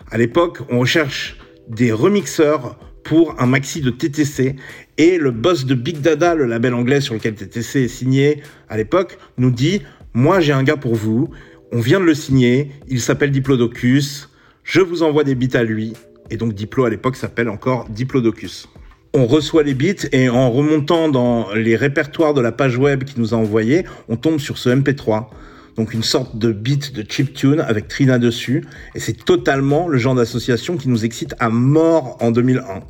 À 0.09 0.17
l'époque, 0.17 0.59
on 0.69 0.79
recherche 0.79 1.37
des 1.67 1.91
remixeurs 1.91 2.77
pour 3.03 3.41
un 3.41 3.45
maxi 3.45 3.81
de 3.81 3.89
TTC 3.89 4.55
et 4.97 5.17
le 5.17 5.31
boss 5.31 5.65
de 5.65 5.73
Big 5.73 5.99
Dada, 5.99 6.35
le 6.35 6.45
label 6.45 6.73
anglais 6.73 7.01
sur 7.01 7.13
lequel 7.13 7.33
TTC 7.33 7.83
est 7.83 7.87
signé 7.87 8.43
à 8.69 8.77
l'époque, 8.77 9.17
nous 9.37 9.51
dit 9.51 9.81
"Moi, 10.13 10.39
j'ai 10.39 10.53
un 10.53 10.63
gars 10.63 10.77
pour 10.77 10.95
vous, 10.95 11.29
on 11.71 11.79
vient 11.79 11.99
de 11.99 12.05
le 12.05 12.13
signer, 12.13 12.71
il 12.87 13.01
s'appelle 13.01 13.31
Diplodocus, 13.31 14.29
je 14.63 14.81
vous 14.81 15.03
envoie 15.03 15.23
des 15.23 15.35
beats 15.35 15.57
à 15.57 15.63
lui." 15.63 15.93
Et 16.29 16.37
donc 16.37 16.53
Diplo 16.53 16.85
à 16.85 16.89
l'époque 16.89 17.15
s'appelle 17.15 17.49
encore 17.49 17.89
Diplodocus. 17.89 18.69
On 19.13 19.25
reçoit 19.25 19.63
les 19.63 19.73
beats 19.73 20.07
et 20.13 20.29
en 20.29 20.49
remontant 20.49 21.09
dans 21.09 21.53
les 21.53 21.75
répertoires 21.75 22.33
de 22.33 22.41
la 22.41 22.53
page 22.53 22.77
web 22.77 23.03
qui 23.03 23.19
nous 23.19 23.33
a 23.33 23.37
envoyé, 23.37 23.85
on 24.07 24.15
tombe 24.15 24.39
sur 24.39 24.57
ce 24.57 24.69
MP3 24.69 25.27
donc 25.75 25.93
une 25.93 26.03
sorte 26.03 26.37
de 26.37 26.51
beat 26.51 26.93
de 26.93 27.03
chiptune 27.09 27.59
avec 27.59 27.87
Trina 27.87 28.19
dessus, 28.19 28.65
et 28.95 28.99
c'est 28.99 29.25
totalement 29.25 29.87
le 29.87 29.97
genre 29.97 30.15
d'association 30.15 30.77
qui 30.77 30.89
nous 30.89 31.05
excite 31.05 31.35
à 31.39 31.49
mort 31.49 32.17
en 32.19 32.31
2001. 32.31 32.81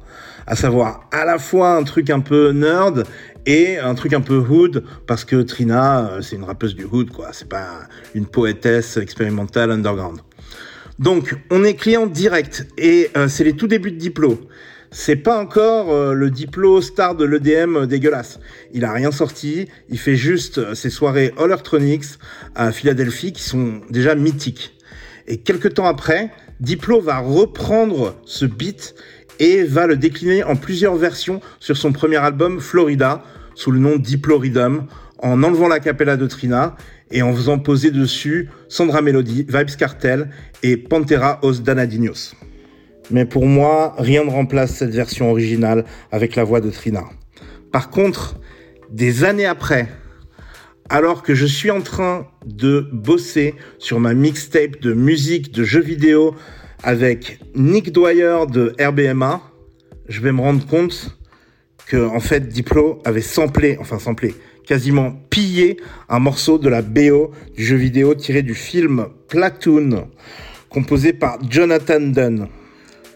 À 0.47 0.55
savoir 0.55 1.07
à 1.11 1.25
la 1.25 1.37
fois 1.37 1.75
un 1.75 1.83
truc 1.83 2.09
un 2.09 2.19
peu 2.19 2.51
nerd 2.51 3.05
et 3.45 3.77
un 3.77 3.95
truc 3.95 4.13
un 4.13 4.21
peu 4.21 4.37
hood, 4.37 4.83
parce 5.07 5.25
que 5.25 5.41
Trina, 5.41 6.11
euh, 6.11 6.21
c'est 6.21 6.35
une 6.35 6.43
rappeuse 6.43 6.75
du 6.75 6.85
hood, 6.85 7.09
quoi. 7.11 7.29
C'est 7.31 7.49
pas 7.49 7.87
une 8.13 8.25
poétesse 8.25 8.97
expérimentale 8.97 9.71
underground. 9.71 10.19
Donc, 10.99 11.35
on 11.49 11.63
est 11.63 11.73
client 11.73 12.05
direct, 12.05 12.67
et 12.77 13.09
euh, 13.17 13.27
c'est 13.27 13.43
les 13.43 13.53
tout 13.53 13.67
débuts 13.67 13.91
de 13.91 13.97
Diplo. 13.97 14.39
C'est 14.91 15.15
pas 15.15 15.39
encore 15.39 15.91
euh, 15.91 16.13
le 16.13 16.29
Diplo 16.29 16.81
star 16.81 17.15
de 17.15 17.25
l'EDM 17.25 17.85
dégueulasse. 17.85 18.39
Il 18.73 18.83
a 18.83 18.91
rien 18.91 19.11
sorti. 19.11 19.69
Il 19.89 19.97
fait 19.97 20.17
juste 20.17 20.73
ses 20.73 20.89
soirées 20.89 21.33
Electronics 21.39 22.03
à 22.55 22.71
Philadelphie 22.73 23.31
qui 23.31 23.41
sont 23.41 23.81
déjà 23.89 24.15
mythiques. 24.15 24.77
Et 25.27 25.37
quelques 25.37 25.75
temps 25.75 25.85
après, 25.85 26.29
Diplo 26.59 26.99
va 26.99 27.19
reprendre 27.19 28.15
ce 28.25 28.45
beat 28.45 28.93
et 29.41 29.63
va 29.63 29.87
le 29.87 29.97
décliner 29.97 30.43
en 30.43 30.55
plusieurs 30.55 30.95
versions 30.95 31.41
sur 31.59 31.75
son 31.75 31.91
premier 31.91 32.17
album 32.17 32.61
Florida 32.61 33.23
sous 33.55 33.71
le 33.71 33.79
nom 33.79 33.97
Diplo 33.97 34.37
Rhythm 34.37 34.85
en 35.17 35.41
enlevant 35.43 35.67
la 35.67 35.79
capella 35.79 36.15
de 36.15 36.27
Trina 36.27 36.75
et 37.09 37.23
en 37.23 37.33
faisant 37.33 37.57
poser 37.57 37.89
dessus 37.89 38.49
Sandra 38.69 39.01
Melody, 39.01 39.47
Vibes 39.49 39.75
Cartel 39.77 40.29
et 40.61 40.77
Pantera 40.77 41.39
Os 41.41 41.63
Danadinos. 41.63 42.35
Mais 43.09 43.25
pour 43.25 43.47
moi, 43.47 43.95
rien 43.97 44.23
ne 44.23 44.29
remplace 44.29 44.75
cette 44.75 44.93
version 44.93 45.31
originale 45.31 45.85
avec 46.11 46.35
la 46.35 46.43
voix 46.43 46.61
de 46.61 46.69
Trina. 46.69 47.05
Par 47.71 47.89
contre, 47.89 48.39
des 48.91 49.23
années 49.23 49.47
après, 49.47 49.87
alors 50.87 51.23
que 51.23 51.33
je 51.33 51.47
suis 51.47 51.71
en 51.71 51.81
train 51.81 52.27
de 52.45 52.87
bosser 52.93 53.55
sur 53.79 53.99
ma 53.99 54.13
mixtape 54.13 54.79
de 54.81 54.93
musique 54.93 55.51
de 55.51 55.63
jeux 55.63 55.81
vidéo 55.81 56.35
avec 56.83 57.39
Nick 57.55 57.91
Dwyer 57.91 58.45
de 58.49 58.75
RBMA, 58.79 59.41
je 60.07 60.21
vais 60.21 60.31
me 60.31 60.41
rendre 60.41 60.65
compte 60.65 61.17
que 61.87 61.97
en 61.97 62.19
fait 62.19 62.47
Diplo 62.47 63.01
avait 63.05 63.21
samplé, 63.21 63.77
enfin 63.79 63.99
samplé, 63.99 64.35
quasiment 64.65 65.11
pillé 65.29 65.77
un 66.09 66.19
morceau 66.19 66.57
de 66.57 66.69
la 66.69 66.81
BO 66.81 67.31
du 67.55 67.63
jeu 67.63 67.75
vidéo 67.75 68.15
tiré 68.15 68.41
du 68.41 68.55
film 68.55 69.07
Platoon, 69.27 70.09
composé 70.69 71.13
par 71.13 71.37
Jonathan 71.49 71.99
Dunn. 71.99 72.47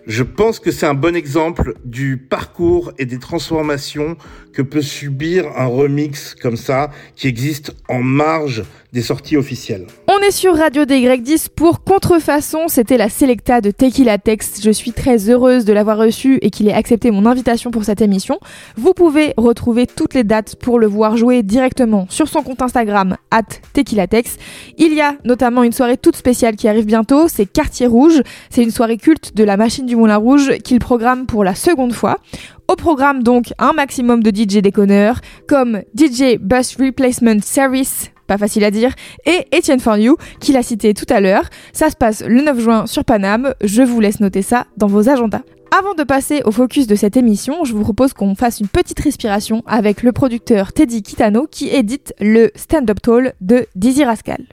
Je 0.07 0.21
pense 0.21 0.59
que 0.59 0.69
c'est 0.69 0.85
un 0.85 0.93
bon 0.93 1.15
exemple 1.15 1.73
du 1.83 2.17
parcours 2.17 2.91
et 2.99 3.05
des 3.05 3.17
transformations 3.17 4.17
que 4.53 4.61
peut 4.61 4.83
subir 4.83 5.47
un 5.57 5.65
remix 5.65 6.35
comme 6.35 6.57
ça, 6.57 6.91
qui 7.15 7.27
existe 7.27 7.75
en 7.89 8.01
marge 8.01 8.63
des 8.93 9.01
sorties 9.01 9.35
officielles. 9.35 9.87
On 10.07 10.19
est 10.19 10.31
sur 10.31 10.55
Radio 10.55 10.83
DY10 10.83 11.47
pour 11.53 11.83
Contrefaçon. 11.83 12.69
C'était 12.69 12.95
la 12.97 13.09
Selecta 13.09 13.59
de 13.59 13.69
Tequila 13.71 14.17
Text. 14.17 14.61
Je 14.63 14.71
suis 14.71 14.93
très 14.93 15.29
heureuse 15.29 15.65
de 15.65 15.73
l'avoir 15.73 15.97
reçu 15.97 16.39
et 16.41 16.49
qu'il 16.49 16.69
ait 16.69 16.73
accepté 16.73 17.11
mon 17.11 17.25
invitation 17.25 17.71
pour 17.71 17.83
cette 17.83 18.01
émission. 18.01 18.39
Vous 18.77 18.93
pouvez 18.93 19.33
retrouver 19.35 19.85
toutes 19.87 20.13
les 20.13 20.23
dates 20.23 20.55
pour 20.55 20.79
le 20.79 20.87
voir 20.87 21.17
jouer 21.17 21.43
directement 21.43 22.07
sur 22.09 22.29
son 22.29 22.41
compte 22.41 22.61
Instagram, 22.61 23.17
at 23.31 23.43
Tequila 23.73 24.07
Text. 24.07 24.39
Il 24.77 24.93
y 24.93 25.01
a 25.01 25.15
notamment 25.25 25.63
une 25.63 25.73
soirée 25.73 25.97
toute 25.97 26.15
spéciale 26.15 26.55
qui 26.55 26.69
arrive 26.69 26.85
bientôt. 26.85 27.27
C'est 27.27 27.45
Quartier 27.45 27.87
Rouge. 27.87 28.21
C'est 28.49 28.63
une 28.63 28.71
soirée 28.71 28.97
culte 28.97 29.35
de 29.35 29.43
la 29.43 29.57
machine 29.57 29.85
du 29.85 29.94
Moulin 29.95 30.17
Rouge 30.17 30.57
qu'il 30.63 30.79
programme 30.79 31.25
pour 31.25 31.43
la 31.43 31.55
seconde 31.55 31.93
fois. 31.93 32.19
Au 32.67 32.75
programme 32.75 33.23
donc 33.23 33.53
un 33.59 33.73
maximum 33.73 34.23
de 34.23 34.29
DJ 34.29 34.61
déconneurs 34.61 35.19
comme 35.47 35.81
DJ 35.95 36.37
Bus 36.39 36.75
Replacement 36.79 37.39
Service, 37.41 38.11
pas 38.27 38.37
facile 38.37 38.63
à 38.63 38.71
dire, 38.71 38.93
et 39.25 39.45
Etienne 39.55 39.79
For 39.79 39.97
You, 39.97 40.17
qui 40.39 40.51
l'a 40.51 40.63
cité 40.63 40.93
tout 40.93 41.05
à 41.09 41.19
l'heure. 41.19 41.45
Ça 41.73 41.89
se 41.89 41.95
passe 41.95 42.23
le 42.25 42.41
9 42.41 42.59
juin 42.59 42.87
sur 42.87 43.05
Paname, 43.05 43.53
je 43.63 43.81
vous 43.83 43.99
laisse 43.99 44.19
noter 44.19 44.41
ça 44.41 44.65
dans 44.77 44.87
vos 44.87 45.09
agendas. 45.09 45.41
Avant 45.77 45.93
de 45.93 46.03
passer 46.03 46.41
au 46.45 46.51
focus 46.51 46.87
de 46.87 46.95
cette 46.95 47.17
émission, 47.17 47.65
je 47.65 47.73
vous 47.73 47.81
propose 47.81 48.13
qu'on 48.13 48.35
fasse 48.35 48.61
une 48.61 48.67
petite 48.67 48.99
respiration 48.99 49.61
avec 49.67 50.03
le 50.03 50.13
producteur 50.13 50.71
Teddy 50.71 51.03
Kitano 51.03 51.47
qui 51.49 51.67
édite 51.67 52.13
le 52.21 52.51
Stand-Up 52.55 53.01
Tall 53.01 53.33
de 53.41 53.65
Dizzy 53.75 54.05
Rascal. 54.05 54.45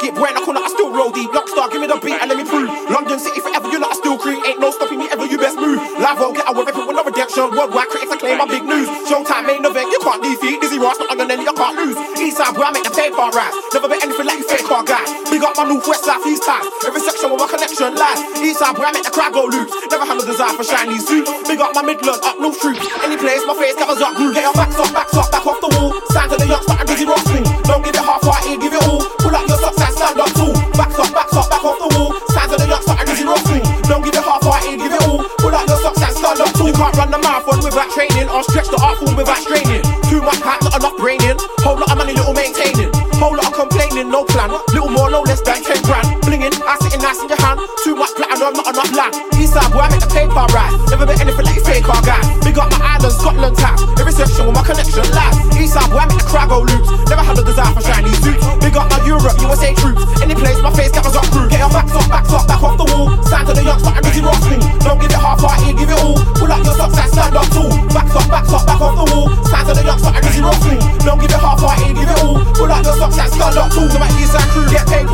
Rasket, 0.00 0.14
boy, 0.14 0.28
I 0.32 0.40
it, 0.40 0.64
I 0.64 0.68
still 0.68 0.92
roll 0.92 1.10
deep. 1.10 1.30
Lockstar, 1.30 1.70
give 1.70 1.80
me 1.80 1.86
the 1.86 2.00
beat 2.00 2.16
and 2.20 2.28
let 2.28 2.38
me 2.38 2.44
prove. 2.44 2.68
London 2.90 3.18
City 3.18 3.40
forever, 3.40 3.68
you 3.68 3.78
know 3.78 3.88
I 3.88 3.94
still 3.94 4.09
best 5.40 5.56
move. 5.56 5.80
Live 5.98 6.20
won't 6.20 6.36
get 6.36 6.46
our 6.46 6.54
weapon 6.54 6.84
with 6.86 6.96
no 6.96 7.02
redemption. 7.02 7.48
Worldwide 7.56 7.88
critics, 7.88 8.12
I 8.12 8.16
claim 8.20 8.36
my 8.36 8.46
big 8.46 8.64
news. 8.68 8.86
Showtime, 9.08 9.48
main 9.48 9.64
event, 9.64 9.88
you 9.88 10.00
can't 10.04 10.20
defeat. 10.20 10.60
Dizzy 10.60 10.78
Ross, 10.78 11.00
not 11.00 11.16
the 11.16 11.24
nelly, 11.24 11.48
you 11.48 11.56
can't 11.56 11.76
lose. 11.80 11.96
Eastside, 12.20 12.52
boy, 12.54 12.68
I 12.68 12.70
make 12.76 12.84
the 12.84 12.92
paper 12.92 13.26
rise. 13.32 13.56
Never 13.72 13.88
bet 13.88 14.04
anything 14.04 14.26
like 14.28 14.38
you 14.38 14.46
fake 14.46 14.68
car 14.68 14.84
guy. 14.84 15.02
Big 15.32 15.42
up 15.42 15.56
my 15.56 15.64
north, 15.64 15.88
west, 15.88 16.04
south, 16.04 16.22
east 16.28 16.44
time. 16.44 16.62
Every 16.84 17.00
section 17.00 17.32
with 17.32 17.40
my 17.40 17.48
connection 17.48 17.96
lies. 17.96 18.20
Eastside, 18.44 18.76
boy, 18.76 18.84
I 18.84 18.92
make 18.92 19.08
the 19.08 19.14
crowd 19.14 19.32
go 19.32 19.48
loose. 19.48 19.72
Never 19.88 20.04
had 20.04 20.20
no 20.20 20.24
desire 20.24 20.52
for 20.52 20.64
shiny 20.64 21.00
suits. 21.00 21.32
Big 21.48 21.58
up 21.58 21.72
my 21.72 21.82
Midland, 21.82 22.20
up 22.20 22.36
north 22.36 22.60
troops. 22.60 22.84
Any 23.00 23.16
place, 23.16 23.40
my 23.48 23.56
face 23.56 23.74
covers 23.80 24.04
up. 24.04 24.12
Get 24.16 24.44
your 24.44 24.52
backs 24.52 24.76
up, 24.76 24.92
backs 24.92 25.16
up, 25.16 25.32
back 25.32 25.46
off 25.46 25.58
the 25.64 25.70
wall. 25.80 25.96
Stand 26.12 26.30
to 26.30 26.36
the 26.36 26.46
youngster 26.46 26.76
and 26.76 26.86
Dizzy 26.86 27.06
Ross 27.08 27.24
me. 27.32 27.40
Don't 27.64 27.82
give 27.84 27.96
it 27.96 28.04
half-hearted, 28.04 28.60
give 28.60 28.74
it 28.74 28.82
all. 28.84 29.00
Pull 29.22 29.34
up 29.34 29.46
your 29.48 29.58
socks 29.58 29.80
and 29.80 29.94
stand 29.94 30.20
up 30.20 30.30
tall. 30.36 30.52
Backs 30.76 30.98
up, 30.98 31.10
backs 31.14 31.36
up, 31.36 31.46
back 31.48 31.64
off 31.64 31.78
the 31.80 31.88
wall. 31.96 32.10
Stand 32.28 32.48
to 32.52 32.56
the 32.58 32.66
youngster 32.68 32.94
and 32.98 33.06
Dizzy 33.08 33.24
Ross 33.24 33.44
me. 33.48 33.58
Don't 33.86 34.02
give 34.04 34.14
it 34.14 34.20
half-hearted, 34.20 34.39
up 36.38 36.52
tall. 36.54 36.68
You 36.68 36.74
can't 36.74 36.94
run 36.94 37.10
the 37.10 37.18
marathon 37.18 37.58
without 37.64 37.90
training, 37.90 38.28
or 38.28 38.44
stretch 38.44 38.68
the 38.68 38.78
art 38.78 38.98
form 38.98 39.16
without 39.16 39.42
straining. 39.42 39.82
Too 40.06 40.22
much 40.22 40.38
hype, 40.38 40.62
not 40.62 40.76
enough 40.78 40.96
braining. 40.98 41.38
Whole 41.66 41.80
lot 41.80 41.90
of 41.90 41.98
money, 41.98 42.14
little 42.14 42.34
maintaining. 42.34 42.92
Whole 43.18 43.34
lot 43.34 43.50
of 43.50 43.54
complaining, 43.54 44.10
no 44.10 44.24
plan. 44.24 44.50
Little 44.70 44.90
more, 44.90 45.10
no 45.10 45.22
less 45.22 45.40
than 45.42 45.62
10 45.62 45.82
grand. 45.82 46.19
Too 47.80 47.96
much 47.96 48.12
platinum, 48.12 48.52
not 48.52 48.68
enough 48.68 48.92
land. 48.92 49.16
Eastside 49.40 49.72
boy, 49.72 49.80
I 49.80 49.88
make 49.88 50.04
the 50.04 50.12
paper 50.12 50.44
right. 50.52 50.68
Never 50.92 51.08
bet 51.08 51.16
anything 51.16 51.48
like 51.48 51.56
you 51.56 51.64
fake 51.64 51.88
car 51.88 51.96
guy. 52.04 52.20
Big 52.44 52.60
up 52.60 52.68
my 52.76 53.00
island, 53.00 53.08
Scotland 53.16 53.56
tax. 53.56 53.80
Every 53.96 54.12
section 54.12 54.44
with 54.44 54.52
my 54.52 54.60
connection 54.60 55.00
live. 55.16 55.32
Eastside 55.56 55.88
boy, 55.88 56.04
I 56.04 56.06
make 56.12 56.20
the 56.20 56.28
crowd 56.28 56.52
go 56.52 56.60
loops. 56.60 56.92
Never 57.08 57.24
had 57.24 57.40
a 57.40 57.44
desire 57.44 57.72
for 57.72 57.80
shiny 57.80 58.12
suits. 58.20 58.44
Big 58.60 58.76
up 58.76 58.92
my 58.92 59.00
Europe, 59.08 59.32
USA 59.40 59.72
troops. 59.80 60.04
Any 60.20 60.36
place, 60.36 60.60
my 60.60 60.68
face 60.76 60.92
cameras 60.92 61.16
up 61.16 61.24
crew. 61.32 61.48
Get 61.48 61.64
your 61.64 61.72
backs 61.72 61.96
up, 61.96 62.04
backs 62.12 62.32
up, 62.36 62.44
back 62.44 62.60
off 62.60 62.76
the 62.76 62.86
wall. 62.92 63.16
Stand 63.24 63.48
to 63.48 63.52
the 63.56 63.64
youngster 63.64 63.92
and 63.96 64.04
Dizzy 64.04 64.20
Ross 64.20 64.44
me. 64.44 64.56
Don't 64.84 65.00
give 65.00 65.08
it 65.08 65.16
half-hearted, 65.16 65.72
give 65.80 65.88
it 65.88 66.00
all. 66.04 66.20
Pull 66.36 66.52
up 66.52 66.60
your 66.60 66.76
socks 66.76 67.00
and 67.00 67.08
stand 67.08 67.32
up 67.32 67.48
tall. 67.48 67.72
Backs 67.96 68.12
up, 68.12 68.28
backs 68.28 68.52
up, 68.52 68.62
back 68.68 68.80
off 68.84 68.92
the 68.92 69.06
wall. 69.08 69.32
Stand 69.48 69.64
to 69.66 69.72
the 69.72 69.84
youngster 69.88 70.12
and 70.12 70.20
Dizzy 70.20 70.44
Ross 70.44 70.60
me. 70.68 70.76
Don't 71.00 71.16
give 71.16 71.32
it 71.32 71.40
half-hearted, 71.40 71.96
give 71.96 72.12
it 72.12 72.18
all. 72.20 72.36
Pull 72.60 72.68
up 72.68 72.84
your 72.84 72.96
socks 73.00 73.16
and 73.16 73.32
stand 73.32 73.56
up 73.56 73.72
tall. 73.72 73.88
To 73.88 73.96
my 73.96 74.10
east 74.20 74.36
side 74.36 74.44
crew, 74.52 74.68
get 74.68 74.84
paid 74.84 75.08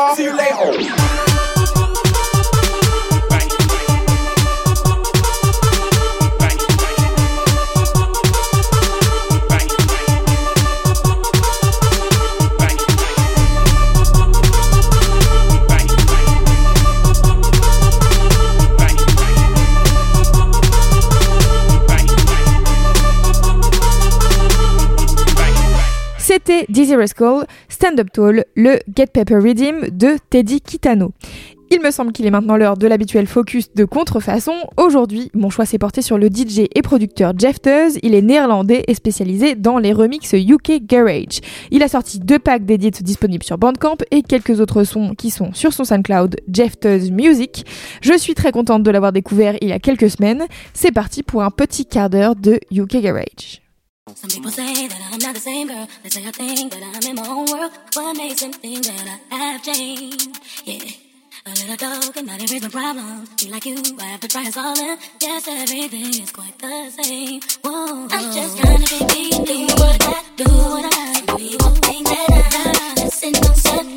See 0.00 0.24
you 0.24 0.32
later. 0.34 1.10
C'était 26.30 26.64
Dizzy 26.68 26.94
Rascal. 26.94 27.46
Stand 27.80 27.98
Up 27.98 28.12
Tall, 28.12 28.44
le 28.56 28.78
Get 28.94 29.06
Paper 29.06 29.36
Redeem 29.36 29.88
de 29.90 30.18
Teddy 30.28 30.60
Kitano. 30.60 31.14
Il 31.70 31.80
me 31.80 31.90
semble 31.90 32.12
qu'il 32.12 32.26
est 32.26 32.30
maintenant 32.30 32.58
l'heure 32.58 32.76
de 32.76 32.86
l'habituel 32.86 33.26
focus 33.26 33.72
de 33.72 33.86
contrefaçon. 33.86 34.52
Aujourd'hui, 34.76 35.30
mon 35.32 35.48
choix 35.48 35.64
s'est 35.64 35.78
porté 35.78 36.02
sur 36.02 36.18
le 36.18 36.26
DJ 36.26 36.66
et 36.74 36.82
producteur 36.82 37.32
Jeff 37.38 37.58
Teuz. 37.58 37.98
Il 38.02 38.14
est 38.14 38.20
néerlandais 38.20 38.84
et 38.86 38.92
spécialisé 38.92 39.54
dans 39.54 39.78
les 39.78 39.94
remixes 39.94 40.34
UK 40.34 40.84
Garage. 40.84 41.40
Il 41.70 41.82
a 41.82 41.88
sorti 41.88 42.18
deux 42.18 42.38
packs 42.38 42.66
d'édits 42.66 42.90
disponibles 42.90 43.44
sur 43.44 43.56
Bandcamp 43.56 43.96
et 44.10 44.20
quelques 44.20 44.60
autres 44.60 44.84
sons 44.84 45.14
qui 45.16 45.30
sont 45.30 45.54
sur 45.54 45.72
son 45.72 45.84
SoundCloud 45.84 46.36
Jeff 46.52 46.78
Teuz 46.78 47.10
Music. 47.10 47.64
Je 48.02 48.12
suis 48.12 48.34
très 48.34 48.52
contente 48.52 48.82
de 48.82 48.90
l'avoir 48.90 49.12
découvert 49.12 49.56
il 49.62 49.70
y 49.70 49.72
a 49.72 49.78
quelques 49.78 50.10
semaines. 50.10 50.44
C'est 50.74 50.92
parti 50.92 51.22
pour 51.22 51.42
un 51.42 51.50
petit 51.50 51.86
quart 51.86 52.10
d'heure 52.10 52.36
de 52.36 52.60
UK 52.70 53.00
Garage. 53.00 53.59
Some 54.14 54.30
people 54.30 54.50
say 54.50 54.88
that 54.88 55.08
I'm 55.12 55.18
not 55.18 55.34
the 55.34 55.40
same 55.40 55.68
girl. 55.68 55.86
They 56.02 56.08
say 56.08 56.26
I 56.26 56.30
think 56.32 56.72
that 56.72 56.82
I'm 56.82 57.10
in 57.10 57.16
my 57.16 57.28
own 57.28 57.46
world. 57.46 57.72
What 57.94 58.16
makes 58.16 58.40
them 58.40 58.52
think 58.52 58.84
that 58.86 59.20
I 59.30 59.34
have 59.34 59.62
changed? 59.62 60.38
Yeah. 60.64 60.90
A 61.46 61.50
little 61.50 61.76
dog 61.76 62.16
and 62.16 62.26
not 62.26 62.40
erase 62.42 62.62
my 62.62 62.68
problems. 62.68 63.28
Be 63.42 63.50
like 63.50 63.64
you, 63.66 63.76
I 63.98 64.04
have 64.04 64.20
to 64.20 64.28
try 64.28 64.44
and 64.44 64.52
solve 64.52 64.76
them. 64.76 64.98
Yes, 65.20 65.48
everything 65.48 66.22
is 66.22 66.32
quite 66.32 66.58
the 66.58 66.90
same. 66.90 67.40
Whoa. 67.62 68.08
I'm 68.10 68.32
just 68.32 68.58
trying 68.58 68.82
to 68.82 69.06
be 69.06 69.06
me, 69.06 69.30
do 69.44 69.66
what 69.80 70.02
I 70.02 70.22
do, 70.36 70.44
what 70.44 70.84
I 70.84 71.12
like. 71.28 71.40
You 71.40 71.56
won't 71.60 71.78
think 71.84 72.06
that 72.08 72.28
I'm 72.66 72.96
just 72.96 73.24
in 73.24 73.32
no 73.32 73.40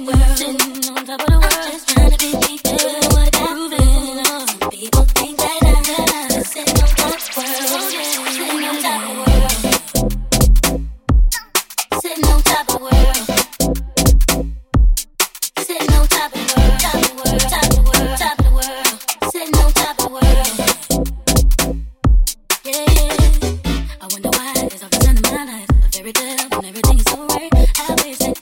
world, 0.06 0.38
sitting 0.38 0.98
on 0.98 1.06
top 1.06 1.22
of 1.22 1.28
the 1.28 1.40
world. 1.40 1.54
I'm 1.54 1.72
just 1.72 1.90
trying 1.90 2.12
to 2.12 2.18
be 2.18 2.32
me, 2.38 2.58
do 2.64 2.76
what 3.16 3.34
I'm 3.42 3.70
doing. 3.72 4.70
People 4.70 5.06
think 5.18 5.38
that 5.38 5.60
I'm 5.64 6.30
just 6.30 6.56
in 6.56 6.66
no 6.66 6.86
top 7.02 7.38
world, 7.38 7.58
oh, 7.66 7.90
sitting 7.90 8.64
on 8.64 8.82
top 8.82 9.18
world. 9.18 9.33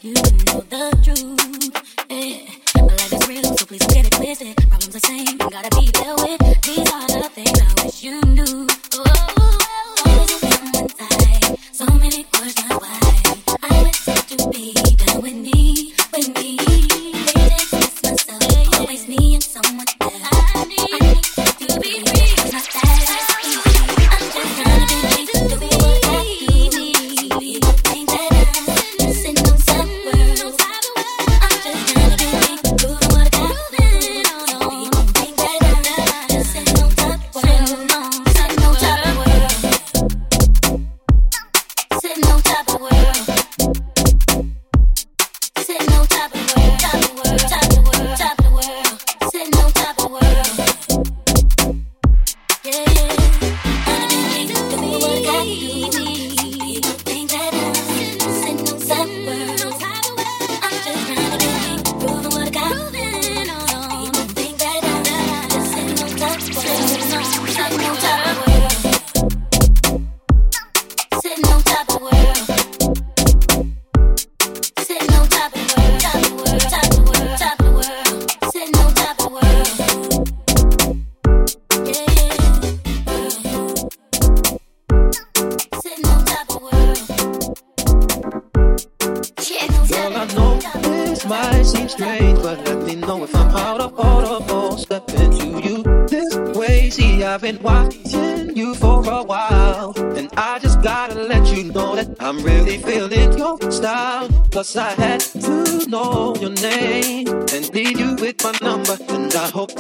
You 0.04 0.14
know 0.14 0.62
the 0.68 0.90
truth. 1.04 1.70
My 2.76 2.82
life 2.82 3.14
is 3.14 3.28
real, 3.28 3.44
so 3.56 3.66
please 3.68 3.82
don't 3.82 4.10
get. 4.10 4.58
Problems 4.68 4.94
the 4.94 5.00
same, 5.00 5.38
gotta 5.38 5.70
be 5.80 5.92
there. 5.92 6.21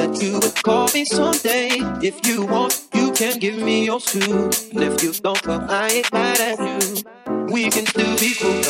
that 0.02 0.22
you 0.22 0.34
would 0.34 0.64
call 0.64 0.88
me 0.93 1.06
someday. 1.06 1.70
If 2.02 2.26
you 2.26 2.45
want, 2.45 2.88
you 2.93 3.12
can 3.12 3.38
give 3.39 3.58
me 3.58 3.86
your 3.86 3.99
too. 3.99 4.49
And 4.74 4.84
if 4.84 5.04
you 5.04 5.14
don't, 5.14 5.45
well, 5.45 5.66
I 5.70 5.89
ain't 5.89 6.12
mad 6.12 6.39
at 6.39 6.58
you. 6.60 7.04
We 7.54 7.70
can 7.70 7.86
still 7.86 8.18
be 8.18 8.34
cool. 8.34 8.62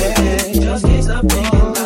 Yeah, 0.00 0.52
just 0.52 0.84
get 0.86 1.04
something. 1.04 1.83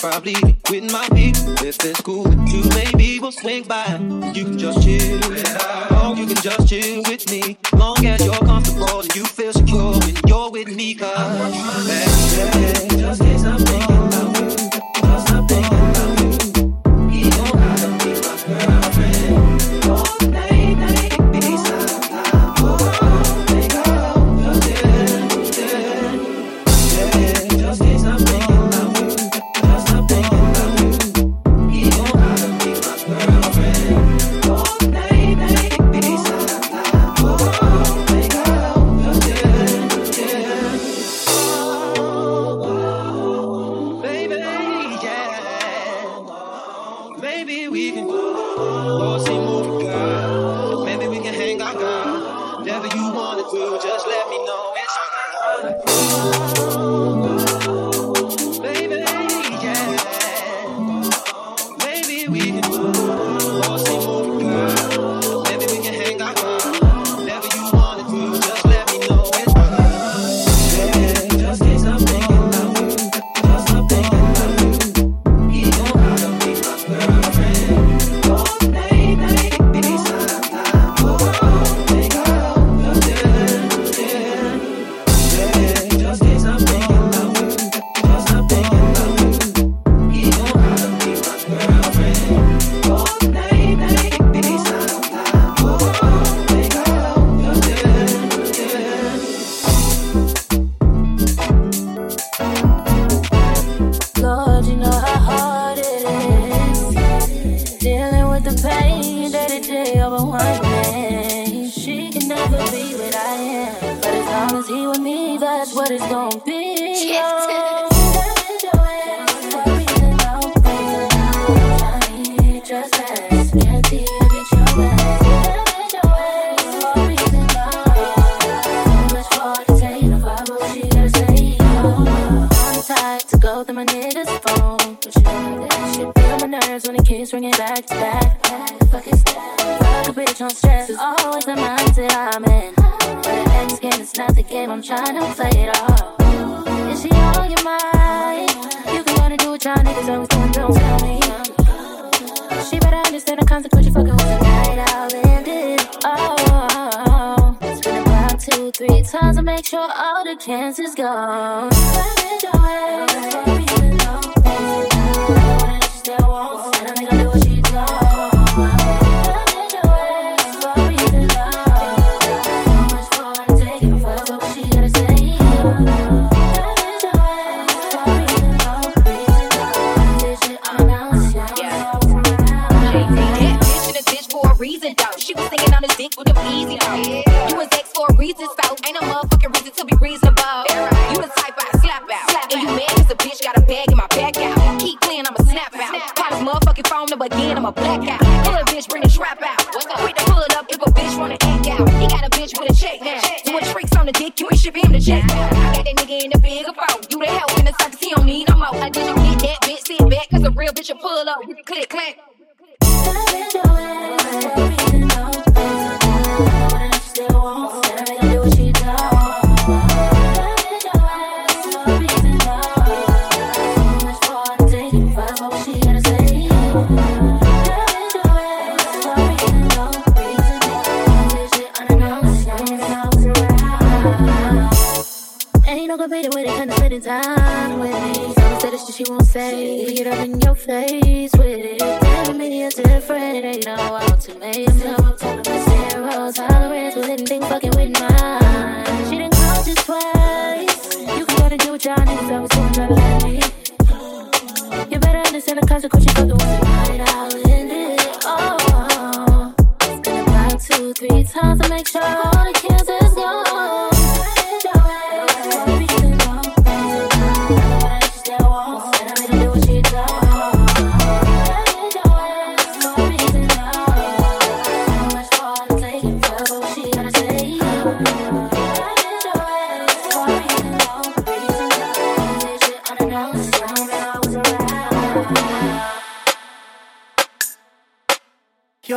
probably 0.00 0.34
quitting 0.64 0.90
my 0.90 1.06
week. 1.12 1.34
If 1.62 1.84
it's 1.84 2.00
cool 2.00 2.24
with 2.24 2.48
you, 2.48 2.64
maybe 2.70 3.20
we'll 3.20 3.32
swing 3.32 3.64
by. 3.64 3.98
You 4.34 4.44
can 4.44 4.58
just 4.58 4.82
chill. 4.82 5.59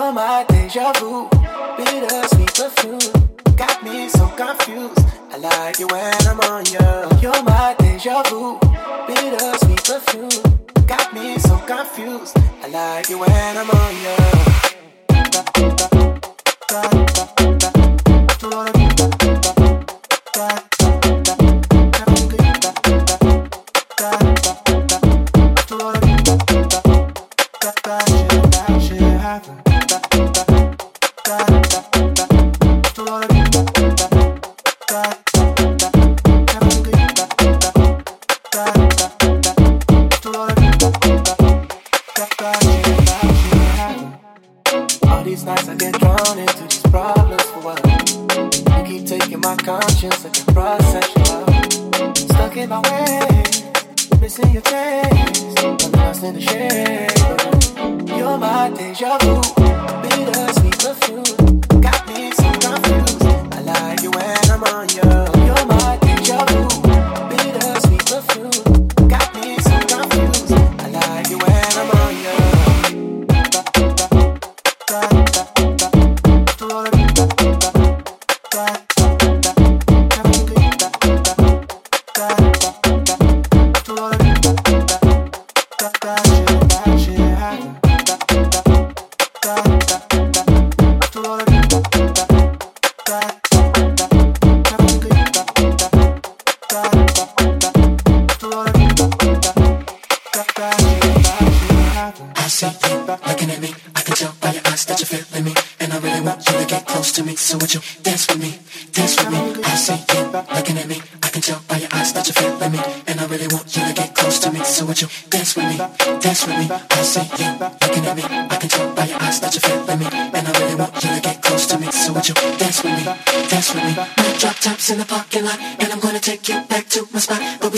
You're 0.04 0.12
my 0.12 0.43
deja 0.49 0.91
vu, 0.99 1.30
bitter 1.78 2.28
sweet 2.28 2.54
perfume. 2.54 2.99
Got 3.56 3.84
me 3.86 4.10
so 4.10 4.28
confused. 4.36 4.99
I 5.32 5.38
like 5.38 5.80
you 5.80 5.88
when 5.88 6.28
I'm 6.28 6.41
on 6.41 6.66
you. 6.66 7.22
You're 7.22 7.43
my 7.43 7.74
deja 7.80 8.22
vu, 8.24 8.60
bitter 9.08 9.58
sweet 9.60 9.82
perfume. 9.82 10.43
Got 10.88 11.14
me 11.14 11.38
so 11.39 11.58
confused. 11.60 12.38
I 12.38 12.68
like 12.68 13.08
you 13.10 13.18
when 13.18 13.58
I'm 13.58 13.70
on 13.70 13.95
you. 14.04 14.43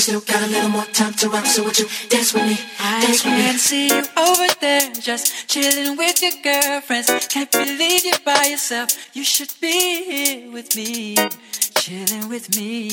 Still 0.06 0.22
got 0.22 0.44
a 0.44 0.46
little 0.46 0.70
more 0.70 0.86
time 0.94 1.14
to 1.14 1.30
rock, 1.30 1.48
so 1.48 1.64
would 1.64 1.80
you 1.80 1.88
dance 2.10 2.32
with 2.32 2.44
me? 2.44 2.58
Dance 2.78 2.80
I 2.80 3.08
with 3.10 3.22
can 3.24 3.54
me. 3.54 3.58
see 3.58 3.88
you 3.88 4.04
over 4.16 4.54
there, 4.62 4.94
just 4.94 5.48
chilling 5.50 5.98
with 5.98 6.22
your 6.22 6.34
girlfriends. 6.44 7.10
Can't 7.28 7.52
believe 7.52 8.06
you're 8.06 8.14
by 8.24 8.46
yourself. 8.52 8.90
You 9.16 9.24
should 9.24 9.52
be 9.60 10.04
here 10.06 10.52
with 10.52 10.76
me, 10.76 11.16
chilling 11.74 12.30
with 12.30 12.56
me. 12.56 12.85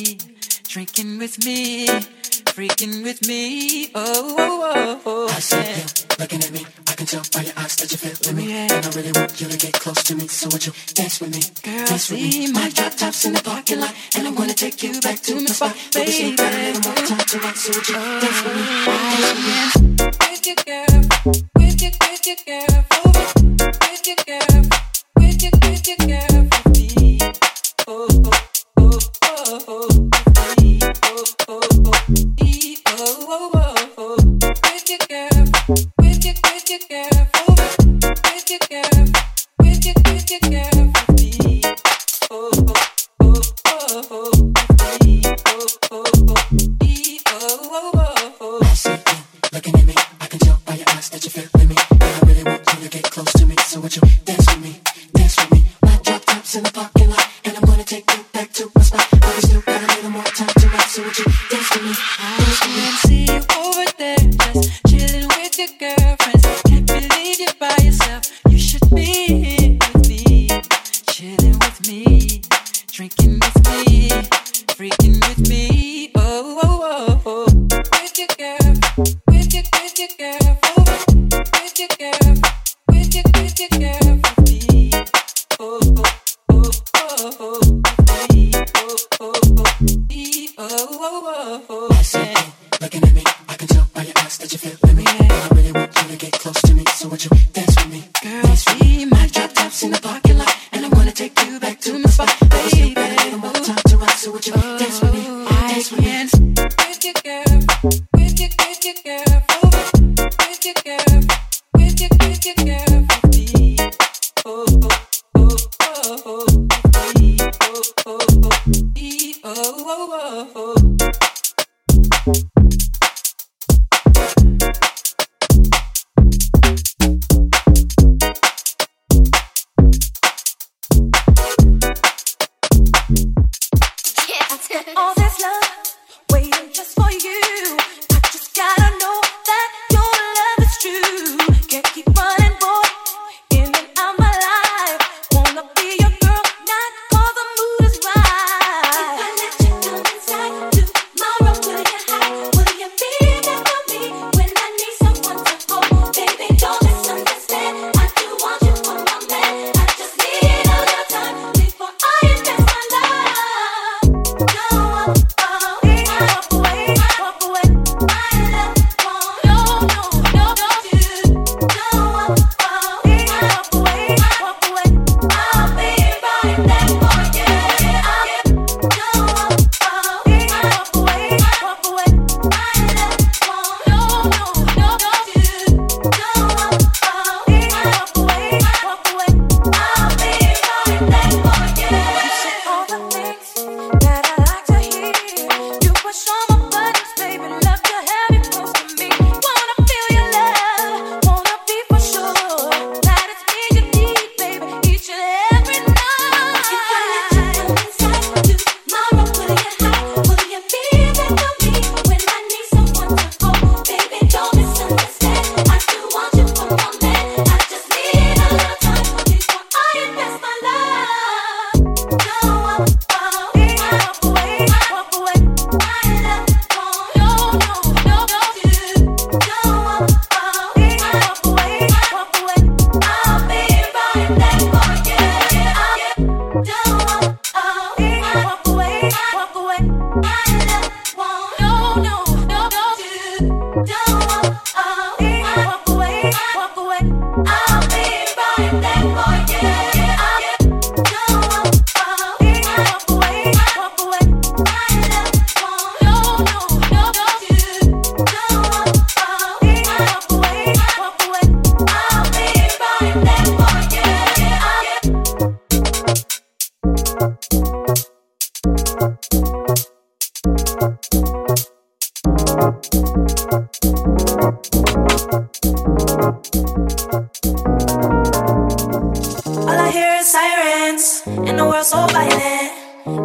All 280.23 280.29
I 280.39 280.47
hear 280.47 280.63
is 280.95 281.03
sirens, 281.27 281.49
and 281.51 281.59
the 281.59 281.67
world's 281.67 281.91
so 281.91 282.07
violent. 282.07 282.71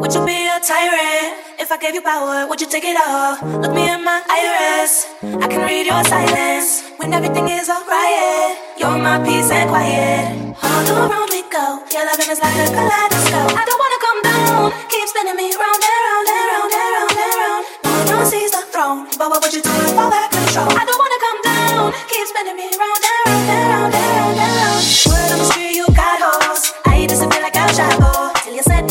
Would 0.02 0.18
you 0.18 0.26
be 0.26 0.50
a 0.50 0.58
tyrant? 0.58 1.46
If 1.62 1.70
I 1.70 1.78
gave 1.78 1.94
you 1.94 2.02
power, 2.02 2.50
would 2.50 2.60
you 2.60 2.66
take 2.66 2.86
it 2.90 2.98
all? 2.98 3.38
Look 3.62 3.70
me 3.70 3.86
in 3.86 4.02
my 4.02 4.18
iris. 4.26 5.06
I 5.22 5.46
can 5.46 5.62
read 5.62 5.86
your 5.86 6.02
silence 6.10 6.90
when 6.98 7.14
everything 7.14 7.54
is 7.54 7.70
a 7.70 7.78
riot. 7.86 8.58
You're 8.82 8.98
my 8.98 9.22
peace 9.22 9.52
and 9.54 9.70
quiet. 9.70 10.58
All 10.58 11.06
around 11.06 11.30
we 11.30 11.46
go. 11.54 11.86
Your 11.94 12.02
loving 12.10 12.34
is 12.34 12.42
like 12.42 12.58
a 12.58 12.66
kaleidoscope. 12.66 13.54
I 13.54 13.62
don't 13.62 13.78
wanna 13.78 14.02
come 14.02 14.20
down. 14.26 14.66
Keep 14.90 15.06
spinning 15.06 15.38
me 15.38 15.54
round 15.54 15.78
and 15.78 16.02
round 16.02 16.28
and 16.34 16.46
round 16.50 16.72
and 16.74 16.90
round 16.98 17.14
and 17.14 17.34
round. 17.38 17.64
No 18.10 18.16
one 18.26 18.26
sees 18.26 18.50
the 18.58 18.66
throne, 18.74 19.06
but 19.22 19.30
what 19.30 19.38
would 19.46 19.54
you 19.54 19.62
do 19.62 19.70
if 19.70 19.94
all 19.94 20.10
that 20.10 20.34
control? 20.34 20.74
I 20.74 20.82
don't 20.82 20.98
wanna 20.98 21.20
come 21.22 21.40
down. 21.46 21.94
Keep 22.10 22.26
spinning 22.26 22.58
me 22.58 22.74
round 22.74 23.04
and 23.06 23.18
round 23.30 23.50
and 23.54 23.66
round 23.70 23.94
and 23.94 24.10
round 24.18 24.38
and 24.42 24.54
round. 24.66 24.82
Word 25.06 25.30
on 25.30 25.38
the 25.38 25.48
street, 25.54 25.77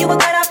you 0.07 0.13
said 0.21 0.33
you 0.33 0.46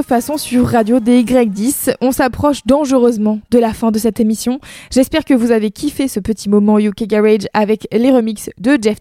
Contrefaçon 0.00 0.38
sur 0.38 0.66
Radio 0.66 0.98
DY10. 0.98 1.94
On 2.00 2.10
s'approche 2.10 2.64
dangereusement 2.64 3.40
de 3.50 3.58
la 3.58 3.74
fin 3.74 3.90
de 3.90 3.98
cette 3.98 4.18
émission. 4.18 4.58
J'espère 4.90 5.26
que 5.26 5.34
vous 5.34 5.50
avez 5.50 5.70
kiffé 5.70 6.08
ce 6.08 6.20
petit 6.20 6.48
moment 6.48 6.78
UK 6.78 7.04
Garage 7.04 7.46
avec 7.52 7.86
les 7.92 8.10
remixes 8.10 8.48
de 8.58 8.78
Jeff. 8.80 8.96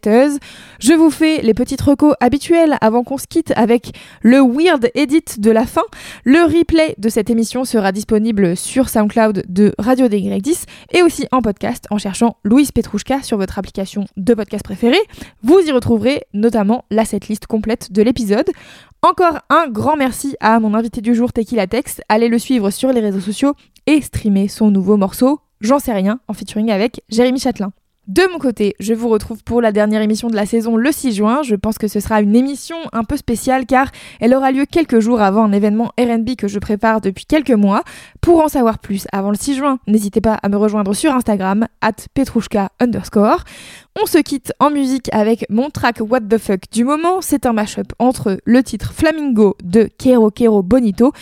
Je 0.80 0.94
vous 0.94 1.10
fais 1.10 1.42
les 1.42 1.54
petites 1.54 1.80
recos 1.80 2.16
habituelles 2.20 2.78
avant 2.82 3.06
qu'on 3.06 3.18
se 3.18 3.28
quitte 3.28 3.54
avec 3.56 3.94
le 4.24 4.40
Weird 4.40 4.92
Edit 4.94 5.24
de 5.38 5.52
la 5.52 5.66
fin. 5.66 5.84
Le 6.26 6.42
replay 6.42 6.96
de 6.98 7.08
cette 7.08 7.30
émission 7.30 7.64
sera 7.64 7.94
disponible 7.94 8.58
sur 8.58 8.90
SoundCloud 8.90 9.46
de 9.48 9.74
Radio 9.80 10.08
DY10 10.08 10.66
et 10.92 11.02
aussi 11.02 11.28
en 11.32 11.42
podcast 11.42 11.86
en 11.92 11.98
cherchant 11.98 12.36
Louise 12.44 12.74
Petrouchka 12.74 13.24
sur 13.24 13.38
votre 13.38 13.58
application 13.58 14.04
de 14.18 14.34
podcast 14.34 14.66
préférée. 14.66 15.00
Vous 15.44 15.60
y 15.60 15.72
retrouverez 15.72 16.24
notamment 16.34 16.84
la 16.92 17.06
setlist 17.06 17.48
complète 17.48 17.94
de 17.94 18.02
l'épisode. 18.02 18.50
Encore 19.02 19.40
un 19.50 19.70
grand 19.70 19.96
merci 19.96 20.36
à 20.42 20.60
mon 20.60 20.74
invité 20.74 21.00
du 21.00 21.16
jour, 21.16 21.32
Tequila 21.32 21.68
Tex. 21.68 22.02
Allez 22.10 22.28
le 22.28 22.38
suivre 22.38 22.70
sur 22.70 22.92
les 22.92 23.00
réseaux 23.00 23.22
sociaux 23.22 23.54
et 23.88 24.02
streamer 24.02 24.48
son 24.50 24.72
nouveau 24.72 24.98
morceau, 24.98 25.40
J'en 25.62 25.80
sais 25.80 25.92
rien, 25.92 26.22
en 26.30 26.34
featuring 26.34 26.72
avec 26.72 27.02
Jérémy 27.10 27.40
Châtelain. 27.40 27.74
De 28.10 28.24
mon 28.32 28.40
côté, 28.40 28.74
je 28.80 28.96
vous 28.96 29.08
retrouve 29.08 29.44
pour 29.44 29.62
la 29.62 29.72
dernière 29.72 30.02
émission 30.02 30.30
de 30.30 30.36
la 30.36 30.48
saison 30.48 30.76
le 30.76 30.92
6 30.92 31.14
juin. 31.14 31.44
Je 31.44 31.54
pense 31.54 31.78
que 31.78 31.88
ce 31.88 32.00
sera 32.00 32.22
une 32.22 32.36
émission 32.36 32.76
un 32.92 33.04
peu 33.04 33.16
spéciale 33.18 33.68
car 33.68 33.92
elle 34.20 34.34
aura 34.34 34.52
lieu 34.52 34.66
quelques 34.66 35.00
jours 35.00 35.22
avant 35.22 35.44
un 35.44 35.52
événement 35.52 35.92
RB 36.00 36.36
que 36.36 36.48
je 36.48 36.58
prépare 36.58 37.02
depuis 37.02 37.26
quelques 37.26 37.52
mois. 37.52 37.84
Pour 38.20 38.44
en 38.44 38.48
savoir 38.48 38.80
plus 38.80 39.06
avant 39.12 39.30
le 39.30 39.38
6 39.38 39.58
juin, 39.58 39.78
n'hésitez 39.86 40.22
pas 40.22 40.34
à 40.34 40.50
me 40.50 40.58
rejoindre 40.58 40.96
sur 40.96 41.14
Instagram, 41.14 41.68
at 41.82 42.08
petrouchka 42.16 42.72
underscore. 42.80 43.44
On 44.02 44.08
se 44.08 44.18
quitte 44.18 44.54
en 44.60 44.72
musique 44.72 45.10
avec 45.12 45.46
mon 45.52 45.70
track 45.70 46.00
What 46.00 46.22
the 46.22 46.40
Fuck 46.40 46.62
du 46.72 46.86
moment. 46.86 47.22
C'est 47.22 47.46
un 47.46 47.54
mashup 47.54 47.94
entre 48.00 48.40
le 48.44 48.64
titre 48.64 48.92
Flamingo 48.92 49.56
de 49.64 49.88
Kero 50.00 50.32
Kero 50.32 50.64
Bonito 50.64 51.14